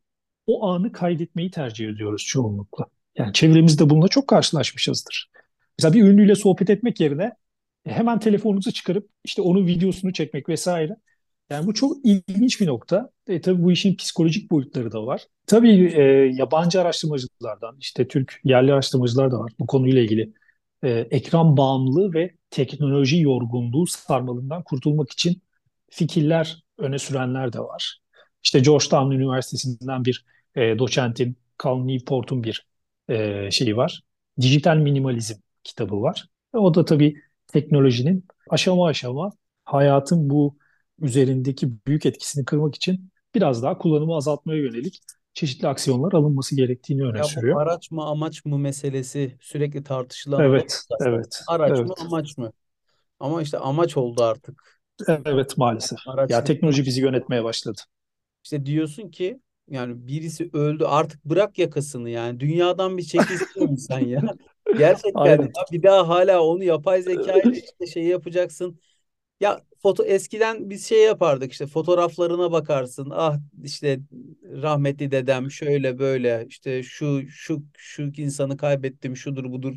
o 0.48 0.66
anı 0.66 0.92
kaydetmeyi 0.92 1.50
tercih 1.50 1.88
ediyoruz 1.88 2.24
çoğunlukla. 2.24 2.86
Yani 3.18 3.32
çevremizde 3.32 3.90
bununla 3.90 4.08
çok 4.08 4.28
karşılaşmışızdır. 4.28 5.30
Mesela 5.78 5.94
bir 5.94 6.04
ünlüyle 6.04 6.34
sohbet 6.34 6.70
etmek 6.70 7.00
yerine 7.00 7.32
e, 7.84 7.92
hemen 7.92 8.18
telefonunuzu 8.18 8.72
çıkarıp 8.72 9.10
işte 9.24 9.42
onun 9.42 9.66
videosunu 9.66 10.12
çekmek 10.12 10.48
vesaire. 10.48 10.96
Yani 11.50 11.66
bu 11.66 11.74
çok 11.74 11.96
ilginç 12.04 12.60
bir 12.60 12.66
nokta. 12.66 13.10
E, 13.26 13.40
tabii 13.40 13.62
bu 13.62 13.72
işin 13.72 13.96
psikolojik 13.96 14.50
boyutları 14.50 14.92
da 14.92 15.06
var. 15.06 15.26
Tabii 15.46 15.92
e, 15.94 16.02
yabancı 16.34 16.80
araştırmacılardan, 16.80 17.76
işte 17.80 18.08
Türk 18.08 18.40
yerli 18.44 18.72
araştırmacılar 18.72 19.30
da 19.30 19.38
var 19.38 19.52
bu 19.58 19.66
konuyla 19.66 20.02
ilgili. 20.02 20.32
E, 20.82 20.90
ekran 20.90 21.56
bağımlılığı 21.56 22.14
ve 22.14 22.34
teknoloji 22.50 23.20
yorgunluğu 23.20 23.86
sarmalından 23.86 24.62
kurtulmak 24.62 25.12
için 25.12 25.42
fikirler 25.90 26.62
öne 26.78 26.98
sürenler 26.98 27.52
de 27.52 27.60
var. 27.60 27.98
İşte 28.44 28.60
Georgetown 28.60 29.10
Üniversitesi'nden 29.10 30.04
bir 30.04 30.24
e, 30.58 30.78
doçentin, 30.78 31.36
Cal 31.62 31.76
Newport'un 31.84 32.44
bir 32.44 32.66
e, 33.08 33.50
şeyi 33.50 33.76
var. 33.76 34.02
Dijital 34.40 34.76
Minimalizm 34.76 35.34
kitabı 35.64 36.02
var. 36.02 36.28
E, 36.54 36.58
o 36.58 36.74
da 36.74 36.84
tabii 36.84 37.14
teknolojinin 37.46 38.26
aşama 38.50 38.86
aşama 38.88 39.30
hayatın 39.64 40.30
bu 40.30 40.58
üzerindeki 41.00 41.86
büyük 41.86 42.06
etkisini 42.06 42.44
kırmak 42.44 42.74
için 42.76 43.10
biraz 43.34 43.62
daha 43.62 43.78
kullanımı 43.78 44.16
azaltmaya 44.16 44.60
yönelik 44.62 45.00
çeşitli 45.34 45.68
aksiyonlar 45.68 46.12
alınması 46.12 46.56
gerektiğini 46.56 47.02
öne 47.04 47.22
Ya 47.22 47.24
sürüyor. 47.24 47.60
araç 47.60 47.90
mı 47.90 48.04
amaç 48.04 48.44
mı 48.44 48.58
meselesi 48.58 49.38
sürekli 49.40 49.84
tartışılan 49.84 50.46
Evet, 50.46 50.86
evet, 51.00 51.42
Araç 51.46 51.84
mı 51.84 51.94
evet, 51.94 51.98
amaç 51.98 52.38
mı? 52.38 52.52
Ama 53.20 53.42
işte 53.42 53.58
amaç 53.58 53.96
oldu 53.96 54.24
artık. 54.24 54.82
evet 55.24 55.58
maalesef. 55.58 55.98
Araç 56.04 56.28
Ya 56.28 56.44
teknoloji 56.44 56.86
bizi 56.86 57.00
yönetmeye 57.00 57.44
başladı. 57.44 57.80
İşte 58.44 58.66
diyorsun 58.66 59.10
ki 59.10 59.40
yani 59.70 60.06
birisi 60.06 60.50
öldü 60.52 60.84
artık 60.84 61.24
bırak 61.24 61.58
yakasını 61.58 62.10
yani 62.10 62.40
dünyadan 62.40 62.98
bir 62.98 63.02
çekilsin 63.02 63.74
sen 63.76 63.98
ya. 63.98 64.22
Gerçekten 64.78 65.24
ya 65.24 65.32
Aynen, 65.32 65.52
bir 65.72 65.82
daha 65.82 66.08
hala 66.08 66.42
onu 66.42 66.64
yapay 66.64 67.02
zeka 67.02 67.32
ile 67.32 67.52
işte 67.64 67.86
şey 67.86 68.04
yapacaksın. 68.04 68.80
Ya 69.40 69.60
foto 69.82 70.04
eskiden 70.04 70.70
biz 70.70 70.86
şey 70.86 71.04
yapardık 71.04 71.52
işte 71.52 71.66
fotoğraflarına 71.66 72.52
bakarsın. 72.52 73.10
Ah 73.14 73.38
işte 73.62 74.00
rahmetli 74.42 75.10
dedem 75.10 75.50
şöyle 75.50 75.98
böyle 75.98 76.46
işte 76.48 76.82
şu 76.82 77.28
şu 77.28 77.62
şu 77.76 78.02
insanı 78.02 78.56
kaybettim 78.56 79.16
şudur 79.16 79.44
budur. 79.44 79.74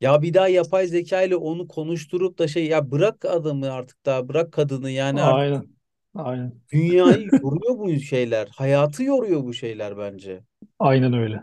Ya 0.00 0.22
bir 0.22 0.34
daha 0.34 0.48
yapay 0.48 0.86
zeka 0.86 1.22
ile 1.22 1.36
onu 1.36 1.68
konuşturup 1.68 2.38
da 2.38 2.48
şey 2.48 2.66
ya 2.66 2.90
bırak 2.90 3.24
adamı 3.24 3.72
artık 3.72 4.06
daha 4.06 4.28
bırak 4.28 4.52
kadını 4.52 4.90
yani 4.90 5.22
artık 5.22 5.38
aynen, 5.38 5.79
aynen, 6.14 6.52
dünyayı 6.72 7.28
yoruyor 7.42 7.78
bu 7.78 8.00
şeyler. 8.00 8.48
Hayatı 8.56 9.02
yoruyor 9.02 9.44
bu 9.44 9.54
şeyler 9.54 9.98
bence. 9.98 10.40
aynen 10.78 11.12
öyle. 11.12 11.42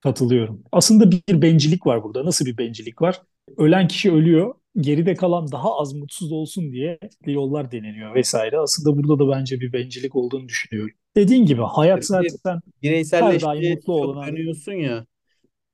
Katılıyorum. 0.00 0.64
Aslında 0.72 1.10
bir 1.10 1.42
bencillik 1.42 1.86
var 1.86 2.04
burada. 2.04 2.24
Nasıl 2.24 2.46
bir 2.46 2.58
bencillik 2.58 3.02
var? 3.02 3.22
Ölen 3.56 3.88
kişi 3.88 4.12
ölüyor, 4.12 4.54
geride 4.76 5.14
kalan 5.14 5.52
daha 5.52 5.78
az 5.78 5.94
mutsuz 5.94 6.32
olsun 6.32 6.72
diye 6.72 6.98
yollar 7.26 7.72
deneniyor 7.72 8.14
vesaire. 8.14 8.58
Aslında 8.58 8.98
burada 8.98 9.18
da 9.18 9.28
bence 9.30 9.60
bir 9.60 9.72
bencillik 9.72 10.16
olduğunu 10.16 10.48
düşünüyorum. 10.48 10.94
Dediğin 11.16 11.46
gibi 11.46 11.62
hayat 11.62 12.04
zaten 12.04 12.28
her 12.28 12.52
daim 12.52 12.60
bireyselleşmeye 12.82 13.74
mutlu 13.74 13.86
çok 13.86 13.94
olana 13.94 14.26
dönüyorsun 14.26 14.72
ya 14.72 15.06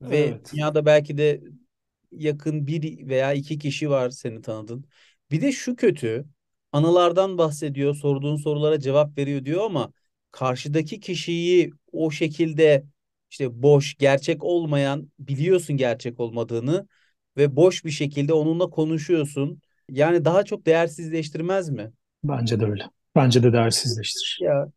ve 0.03 0.19
evet. 0.19 0.51
dünyada 0.53 0.87
belki 0.87 1.19
de 1.19 1.41
yakın 2.13 2.67
bir 2.67 3.09
veya 3.09 3.33
iki 3.33 3.59
kişi 3.59 3.91
var 3.91 4.11
seni 4.11 4.43
tanıdın. 4.43 4.85
Bir 5.31 5.41
de 5.41 5.53
şu 5.53 5.77
kötü, 5.77 6.25
anılardan 6.73 7.39
bahsediyor, 7.39 7.95
sorduğun 7.95 8.37
sorulara 8.37 8.81
cevap 8.81 9.19
veriyor 9.19 9.45
diyor 9.45 9.65
ama 9.65 9.93
karşıdaki 10.31 11.01
kişiyi 11.01 11.73
o 11.93 12.11
şekilde 12.11 12.85
işte 13.31 13.63
boş, 13.63 13.95
gerçek 13.95 14.45
olmayan, 14.45 15.13
biliyorsun 15.19 15.77
gerçek 15.77 16.21
olmadığını 16.21 16.87
ve 17.37 17.57
boş 17.57 17.85
bir 17.85 17.91
şekilde 17.91 18.33
onunla 18.33 18.71
konuşuyorsun. 18.71 19.61
Yani 19.89 20.25
daha 20.25 20.45
çok 20.45 20.67
değersizleştirmez 20.67 21.69
mi? 21.69 21.93
Bence 22.25 22.61
de 22.61 22.65
öyle. 22.65 22.85
Bence 23.17 23.43
de 23.43 23.53
değersizleştirir. 23.53 24.39
Ya 24.43 24.73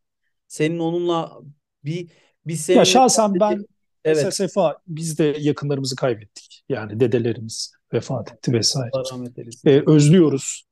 senin 0.47 0.79
onunla 0.79 1.39
bir 1.85 2.07
bir 2.45 2.53
Ya 2.53 2.57
seninle 2.57 2.85
şahsen 2.85 3.39
ben 3.39 3.65
evet 4.05 4.33
Sefa 4.33 4.77
biz 4.87 5.19
de 5.19 5.35
yakınlarımızı 5.39 5.95
kaybettik. 5.95 6.63
Yani 6.69 6.99
dedelerimiz 6.99 7.73
vefat 7.93 8.31
etti 8.31 8.53
vesaire. 8.53 8.89
Allah 8.93 9.03
rahmet 9.11 9.37
eylesin. 9.37 9.69
E, 9.69 9.83
özlüyoruz. 9.87 10.63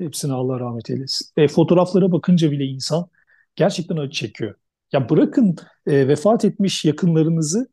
Hepsine 0.00 0.32
Allah 0.32 0.60
rahmet 0.60 0.90
eylesin. 0.90 1.26
E, 1.36 1.48
fotoğraflara 1.48 2.12
bakınca 2.12 2.50
bile 2.50 2.64
insan 2.64 3.08
gerçekten 3.56 3.96
acı 3.96 4.12
çekiyor. 4.12 4.54
Ya 4.92 5.08
bırakın 5.08 5.56
e, 5.86 6.08
vefat 6.08 6.44
etmiş 6.44 6.84
yakınlarınızı 6.84 7.68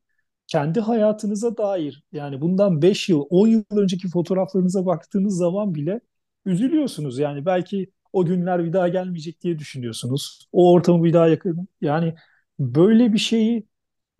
kendi 0.47 0.79
hayatınıza 0.79 1.57
dair 1.57 2.03
yani 2.11 2.41
bundan 2.41 2.81
5 2.81 3.09
yıl 3.09 3.25
10 3.29 3.47
yıl 3.47 3.63
önceki 3.71 4.07
fotoğraflarınıza 4.09 4.85
baktığınız 4.85 5.37
zaman 5.37 5.75
bile 5.75 6.01
üzülüyorsunuz. 6.45 7.19
Yani 7.19 7.45
belki 7.45 7.91
o 8.13 8.25
günler 8.25 8.65
bir 8.65 8.73
daha 8.73 8.87
gelmeyecek 8.87 9.41
diye 9.41 9.59
düşünüyorsunuz. 9.59 10.49
O 10.51 10.71
ortamı 10.73 11.03
bir 11.03 11.13
daha 11.13 11.27
yakın. 11.27 11.67
Yani 11.81 12.15
böyle 12.59 13.13
bir 13.13 13.17
şeyi 13.17 13.67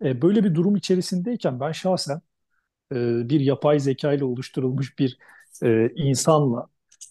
e, 0.04 0.22
böyle 0.22 0.44
bir 0.44 0.54
durum 0.54 0.76
içerisindeyken 0.76 1.60
ben 1.60 1.72
şahsen 1.72 2.20
e, 2.92 2.96
bir 3.30 3.40
yapay 3.40 3.80
zeka 3.80 4.12
ile 4.12 4.24
oluşturulmuş 4.24 4.98
bir 4.98 5.18
e, 5.62 5.90
insanla 5.96 6.66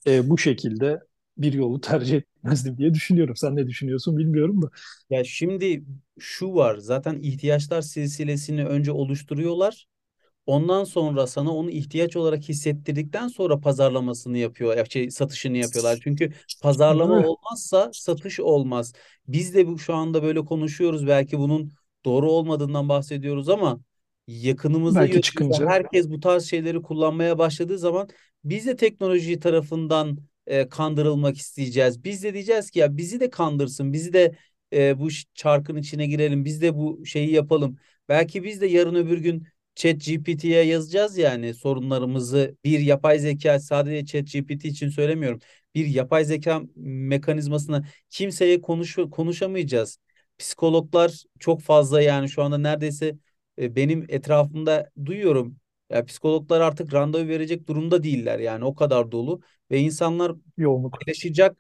e, 0.08 0.30
bu 0.30 0.38
şekilde 0.38 1.00
bir 1.38 1.54
yolu 1.54 1.82
tercih 1.82 2.16
etmezdim 2.18 2.78
diye 2.78 2.94
düşünüyorum. 2.94 3.36
Sen 3.36 3.56
ne 3.56 3.68
düşünüyorsun 3.68 4.18
bilmiyorum 4.18 4.62
da. 4.62 4.70
Ya 5.10 5.24
şimdi 5.24 5.84
şu 6.20 6.54
var 6.56 6.78
zaten 6.78 7.20
ihtiyaçlar 7.22 7.82
silsilesini 7.82 8.66
önce 8.66 8.92
oluşturuyorlar. 8.92 9.88
Ondan 10.46 10.84
sonra 10.84 11.28
sana 11.28 11.56
onu 11.56 11.72
ihtiyaç 11.72 12.16
olarak 12.16 12.50
hissettirdikten 12.50 13.28
sonra 13.28 13.60
pazarlamasını 13.60 14.38
yapıyor, 14.38 14.78
ya 14.78 14.86
şey 14.86 15.12
satışını 15.12 15.58
yapıyorlar. 15.58 16.00
Çünkü 16.04 16.34
pazarlama 16.62 17.16
olmazsa 17.16 17.92
satış 17.94 18.40
olmaz. 18.40 18.94
Biz 19.28 19.56
de 19.56 19.68
bu 19.68 19.80
şu 19.80 19.94
anda 19.96 20.24
böyle 20.24 20.46
konuşuyoruz. 20.46 21.08
Belki 21.08 21.40
bunun 21.40 21.72
doğru 22.06 22.32
olmadığından 22.32 22.90
bahsediyoruz 22.90 23.50
ama 23.50 23.80
yakınımızda 24.28 25.00
Belki 25.00 25.22
çıkınca 25.22 25.70
herkes 25.70 26.10
bu 26.10 26.20
tarz 26.20 26.46
şeyleri 26.46 26.82
kullanmaya 26.82 27.38
başladığı 27.38 27.78
zaman 27.78 28.10
biz 28.44 28.68
de 28.68 28.76
teknoloji 28.76 29.40
tarafından 29.40 30.18
e, 30.48 30.70
kandırılmak 30.70 31.38
isteyeceğiz. 31.38 32.04
Biz 32.04 32.24
de 32.24 32.34
diyeceğiz 32.34 32.72
ki 32.72 32.80
ya 32.80 32.98
bizi 32.98 33.20
de 33.20 33.30
kandırsın, 33.30 33.94
bizi 33.94 34.14
de 34.14 34.36
e, 34.74 35.00
bu 35.00 35.08
çarkın 35.34 35.76
içine 35.76 36.08
girelim, 36.08 36.46
biz 36.46 36.62
de 36.62 36.76
bu 36.76 37.06
şeyi 37.06 37.32
yapalım. 37.32 37.78
Belki 38.10 38.44
biz 38.44 38.62
de 38.62 38.68
yarın 38.68 38.96
öbür 38.96 39.18
gün 39.18 39.48
ChatGPT'ye 39.76 40.64
yazacağız 40.64 41.18
yani 41.18 41.54
sorunlarımızı 41.54 42.56
bir 42.64 42.80
yapay 42.80 43.20
zeka 43.20 43.60
sadece 43.60 44.06
ChatGPT 44.06 44.66
için 44.66 44.90
söylemiyorum. 44.90 45.40
Bir 45.76 45.86
yapay 45.88 46.26
zeka 46.26 46.62
mekanizmasına 46.76 47.86
kimseye 48.10 48.62
konuş 48.62 48.98
konuşamayacağız. 49.12 49.98
Psikologlar 50.38 51.24
çok 51.40 51.62
fazla 51.62 52.02
yani 52.02 52.30
şu 52.30 52.44
anda 52.44 52.58
neredeyse 52.58 53.16
e, 53.60 53.76
benim 53.76 54.06
etrafımda 54.10 54.90
duyuyorum. 55.06 55.58
Ya 55.90 56.06
psikologlar 56.06 56.62
artık 56.62 56.94
randevu 56.94 57.28
verecek 57.28 57.68
durumda 57.68 58.04
değiller 58.04 58.40
yani 58.40 58.66
o 58.66 58.76
kadar 58.76 59.12
dolu 59.12 59.42
ve 59.72 59.80
insanlar 59.80 60.32
yoğunluk. 60.58 60.94
paylaşacak 60.94 61.58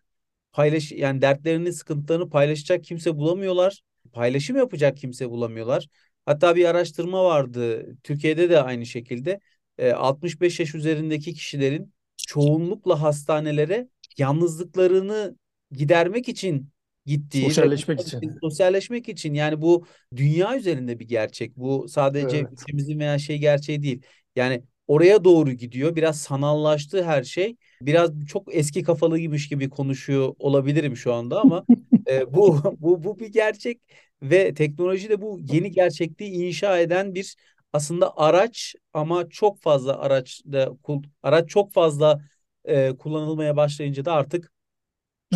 paylaş 0.51 0.91
yani 0.91 1.21
dertlerini, 1.21 1.73
sıkıntılarını 1.73 2.29
paylaşacak 2.29 2.83
kimse 2.83 3.17
bulamıyorlar. 3.17 3.81
Paylaşım 4.13 4.57
yapacak 4.57 4.97
kimse 4.97 5.29
bulamıyorlar. 5.29 5.87
Hatta 6.25 6.55
bir 6.55 6.65
araştırma 6.65 7.23
vardı. 7.23 7.85
Türkiye'de 8.03 8.49
de 8.49 8.61
aynı 8.61 8.85
şekilde 8.85 9.39
e, 9.77 9.91
65 9.91 10.59
yaş 10.59 10.75
üzerindeki 10.75 11.33
kişilerin 11.33 11.93
çoğunlukla 12.17 13.01
hastanelere 13.01 13.87
yalnızlıklarını 14.17 15.35
gidermek 15.71 16.29
için 16.29 16.69
gittiği 17.05 17.55
Sosyalleşmek 17.55 18.01
için. 18.01 18.25
sosyalleşmek 18.41 19.09
için 19.09 19.33
yani 19.33 19.61
bu 19.61 19.85
dünya 20.15 20.57
üzerinde 20.57 20.99
bir 20.99 21.07
gerçek. 21.07 21.57
Bu 21.57 21.87
sadece 21.89 22.41
Evet. 22.41 22.49
ülkemizin 22.51 22.99
veya 22.99 23.19
şey 23.19 23.37
gerçeği 23.37 23.83
değil. 23.83 24.01
Yani 24.35 24.63
oraya 24.87 25.23
doğru 25.23 25.51
gidiyor. 25.51 25.95
Biraz 25.95 26.19
sanallaştı 26.21 27.03
her 27.03 27.23
şey. 27.23 27.55
Biraz 27.81 28.11
çok 28.27 28.55
eski 28.55 28.83
kafalıymış 28.83 29.49
gibi 29.49 29.69
konuşuyor 29.69 30.35
olabilirim 30.39 30.97
şu 30.97 31.13
anda 31.13 31.41
ama 31.41 31.65
e, 32.09 32.33
bu 32.33 32.59
bu 32.81 33.03
bu 33.03 33.19
bir 33.19 33.27
gerçek 33.27 33.81
ve 34.21 34.53
teknoloji 34.53 35.09
de 35.09 35.21
bu 35.21 35.39
yeni 35.41 35.71
gerçekliği 35.71 36.31
inşa 36.47 36.79
eden 36.79 37.15
bir 37.15 37.35
aslında 37.73 38.17
araç 38.17 38.75
ama 38.93 39.29
çok 39.29 39.61
fazla 39.61 39.99
araçta 39.99 40.69
kul- 40.83 41.03
araç 41.23 41.49
çok 41.49 41.73
fazla 41.73 42.21
e, 42.65 42.97
kullanılmaya 42.97 43.57
başlayınca 43.57 44.05
da 44.05 44.13
artık 44.13 44.51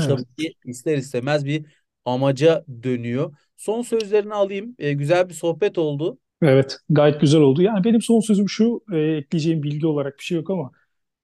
tabii 0.08 0.26
ki 0.38 0.54
ister 0.66 0.98
istemez 0.98 1.46
bir 1.46 1.66
amaca 2.06 2.66
dönüyor. 2.84 3.36
Son 3.58 3.82
sözlerini 3.82 4.34
alayım. 4.34 4.76
E, 4.80 4.94
güzel 4.94 5.30
bir 5.30 5.34
sohbet 5.34 5.78
oldu. 5.78 6.20
Evet, 6.42 6.78
gayet 6.90 7.22
güzel 7.22 7.42
oldu. 7.42 7.62
Yani 7.62 7.84
benim 7.84 8.02
son 8.02 8.20
sözüm 8.20 8.50
şu, 8.50 8.82
e, 8.94 8.98
ekleyeceğim 8.98 9.64
bilgi 9.64 9.88
olarak 9.88 10.18
bir 10.20 10.24
şey 10.24 10.38
yok 10.38 10.50
ama 10.50 10.72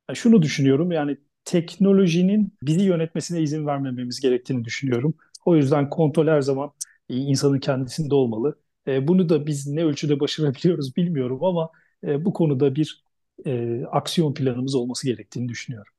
ya 0.10 0.16
şunu 0.16 0.42
düşünüyorum. 0.42 0.92
Yani 0.92 1.18
teknolojinin 1.46 2.54
bizi 2.64 2.82
yönetmesine 2.86 3.42
izin 3.42 3.68
vermememiz 3.68 4.20
gerektiğini 4.20 4.66
düşünüyorum. 4.66 5.16
O 5.46 5.56
yüzden 5.56 5.90
kontrol 5.90 6.28
her 6.28 6.42
zaman 6.42 6.72
e, 7.10 7.16
insanın 7.18 7.60
kendisinde 7.60 8.16
olmalı. 8.16 8.60
E, 8.88 9.08
bunu 9.08 9.30
da 9.30 9.48
biz 9.48 9.68
ne 9.68 9.86
ölçüde 9.86 10.20
başarabiliyoruz 10.20 10.96
bilmiyorum 10.96 11.44
ama 11.44 11.70
e, 12.04 12.26
bu 12.26 12.34
konuda 12.34 12.76
bir 12.76 13.04
e, 13.46 13.84
aksiyon 13.92 14.34
planımız 14.34 14.76
olması 14.76 15.08
gerektiğini 15.08 15.50
düşünüyorum. 15.50 15.94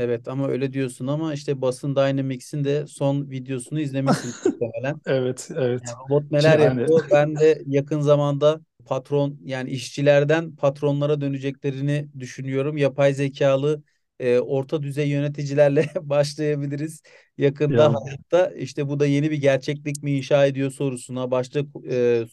Evet 0.00 0.28
ama 0.28 0.48
öyle 0.48 0.72
diyorsun 0.72 1.06
ama 1.06 1.34
işte 1.34 1.60
Boston 1.60 1.96
Dynamics'in 1.96 2.64
de 2.64 2.86
son 2.86 3.30
videosunu 3.30 3.80
izlemişsin 3.80 4.34
muhtemelen. 4.60 5.00
Evet, 5.06 5.48
evet. 5.56 5.82
Yani 5.86 5.96
robot 5.98 6.32
neler 6.32 6.58
Yani 6.58 6.60
yapıyor? 6.60 7.04
Ben 7.12 7.40
de 7.40 7.62
yakın 7.66 8.00
zamanda 8.00 8.60
patron 8.86 9.38
yani 9.44 9.70
işçilerden 9.70 10.56
patronlara 10.56 11.20
döneceklerini 11.20 12.08
düşünüyorum. 12.20 12.76
Yapay 12.76 13.14
zekalı 13.14 13.82
e, 14.20 14.38
orta 14.40 14.82
düzey 14.82 15.08
yöneticilerle 15.10 15.86
başlayabiliriz 16.02 17.02
yakında 17.38 17.84
ya 17.84 17.94
hayatta. 17.94 18.50
İşte 18.56 18.88
bu 18.88 19.00
da 19.00 19.06
yeni 19.06 19.30
bir 19.30 19.38
gerçeklik 19.38 20.02
mi 20.02 20.12
inşa 20.18 20.46
ediyor 20.46 20.70
sorusuna 20.70 21.30
başta 21.30 21.60
e, 21.90 22.24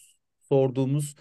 sorduğumuz 0.49 1.15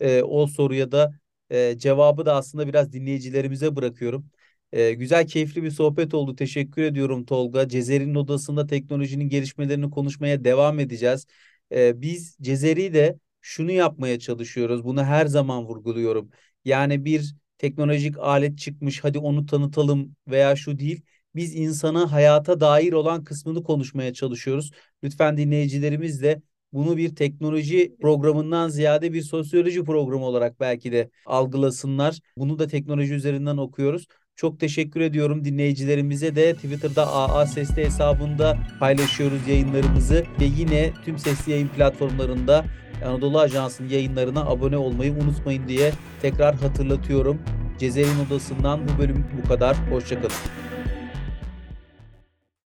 e, 0.00 0.22
o 0.22 0.46
soruya 0.46 0.92
da 0.92 1.12
e, 1.50 1.78
cevabı 1.78 2.26
da 2.26 2.34
aslında 2.36 2.68
biraz 2.68 2.92
dinleyicilerimize 2.92 3.76
bırakıyorum. 3.76 4.30
E, 4.72 4.92
güzel, 4.92 5.26
keyifli 5.26 5.62
bir 5.62 5.70
sohbet 5.70 6.14
oldu. 6.14 6.36
Teşekkür 6.36 6.82
ediyorum 6.82 7.24
Tolga. 7.24 7.68
Cezeri'nin 7.68 8.14
odasında 8.14 8.66
teknolojinin 8.66 9.28
gelişmelerini 9.28 9.90
konuşmaya 9.90 10.44
devam 10.44 10.78
edeceğiz. 10.78 11.26
Ee, 11.72 12.00
biz 12.00 12.36
Cezeri'de 12.40 13.18
şunu 13.40 13.72
yapmaya 13.72 14.18
çalışıyoruz. 14.18 14.84
Bunu 14.84 15.04
her 15.04 15.26
zaman 15.26 15.64
vurguluyorum. 15.64 16.30
Yani 16.64 17.04
bir 17.04 17.34
teknolojik 17.58 18.18
alet 18.18 18.58
çıkmış, 18.58 19.04
hadi 19.04 19.18
onu 19.18 19.46
tanıtalım 19.46 20.16
veya 20.28 20.56
şu 20.56 20.78
değil. 20.78 21.02
Biz 21.34 21.54
insana 21.54 22.12
hayata 22.12 22.60
dair 22.60 22.92
olan 22.92 23.24
kısmını 23.24 23.62
konuşmaya 23.62 24.12
çalışıyoruz. 24.14 24.70
Lütfen 25.04 25.36
dinleyicilerimiz 25.36 26.22
de 26.22 26.42
bunu 26.72 26.96
bir 26.96 27.16
teknoloji 27.16 27.96
programından 28.00 28.68
ziyade 28.68 29.12
bir 29.12 29.22
sosyoloji 29.22 29.84
programı 29.84 30.24
olarak 30.24 30.60
belki 30.60 30.92
de 30.92 31.10
algılasınlar. 31.26 32.18
Bunu 32.36 32.58
da 32.58 32.66
teknoloji 32.66 33.14
üzerinden 33.14 33.56
okuyoruz. 33.56 34.06
Çok 34.42 34.60
teşekkür 34.60 35.00
ediyorum 35.00 35.44
dinleyicilerimize 35.44 36.36
de 36.36 36.54
Twitter'da 36.54 37.12
AA 37.12 37.46
Sesli 37.46 37.84
hesabında 37.84 38.58
paylaşıyoruz 38.80 39.48
yayınlarımızı 39.48 40.24
ve 40.40 40.44
yine 40.44 40.92
tüm 41.04 41.18
sesli 41.18 41.52
yayın 41.52 41.68
platformlarında 41.68 42.64
Anadolu 43.04 43.40
Ajansı'nın 43.40 43.88
yayınlarına 43.88 44.40
abone 44.40 44.76
olmayı 44.76 45.12
unutmayın 45.12 45.68
diye 45.68 45.92
tekrar 46.22 46.54
hatırlatıyorum. 46.54 47.38
Cezer'in 47.78 48.26
odasından 48.26 48.80
bu 48.88 49.02
bölüm 49.02 49.26
bu 49.42 49.48
kadar. 49.48 49.76
Hoşçakalın. 49.90 50.71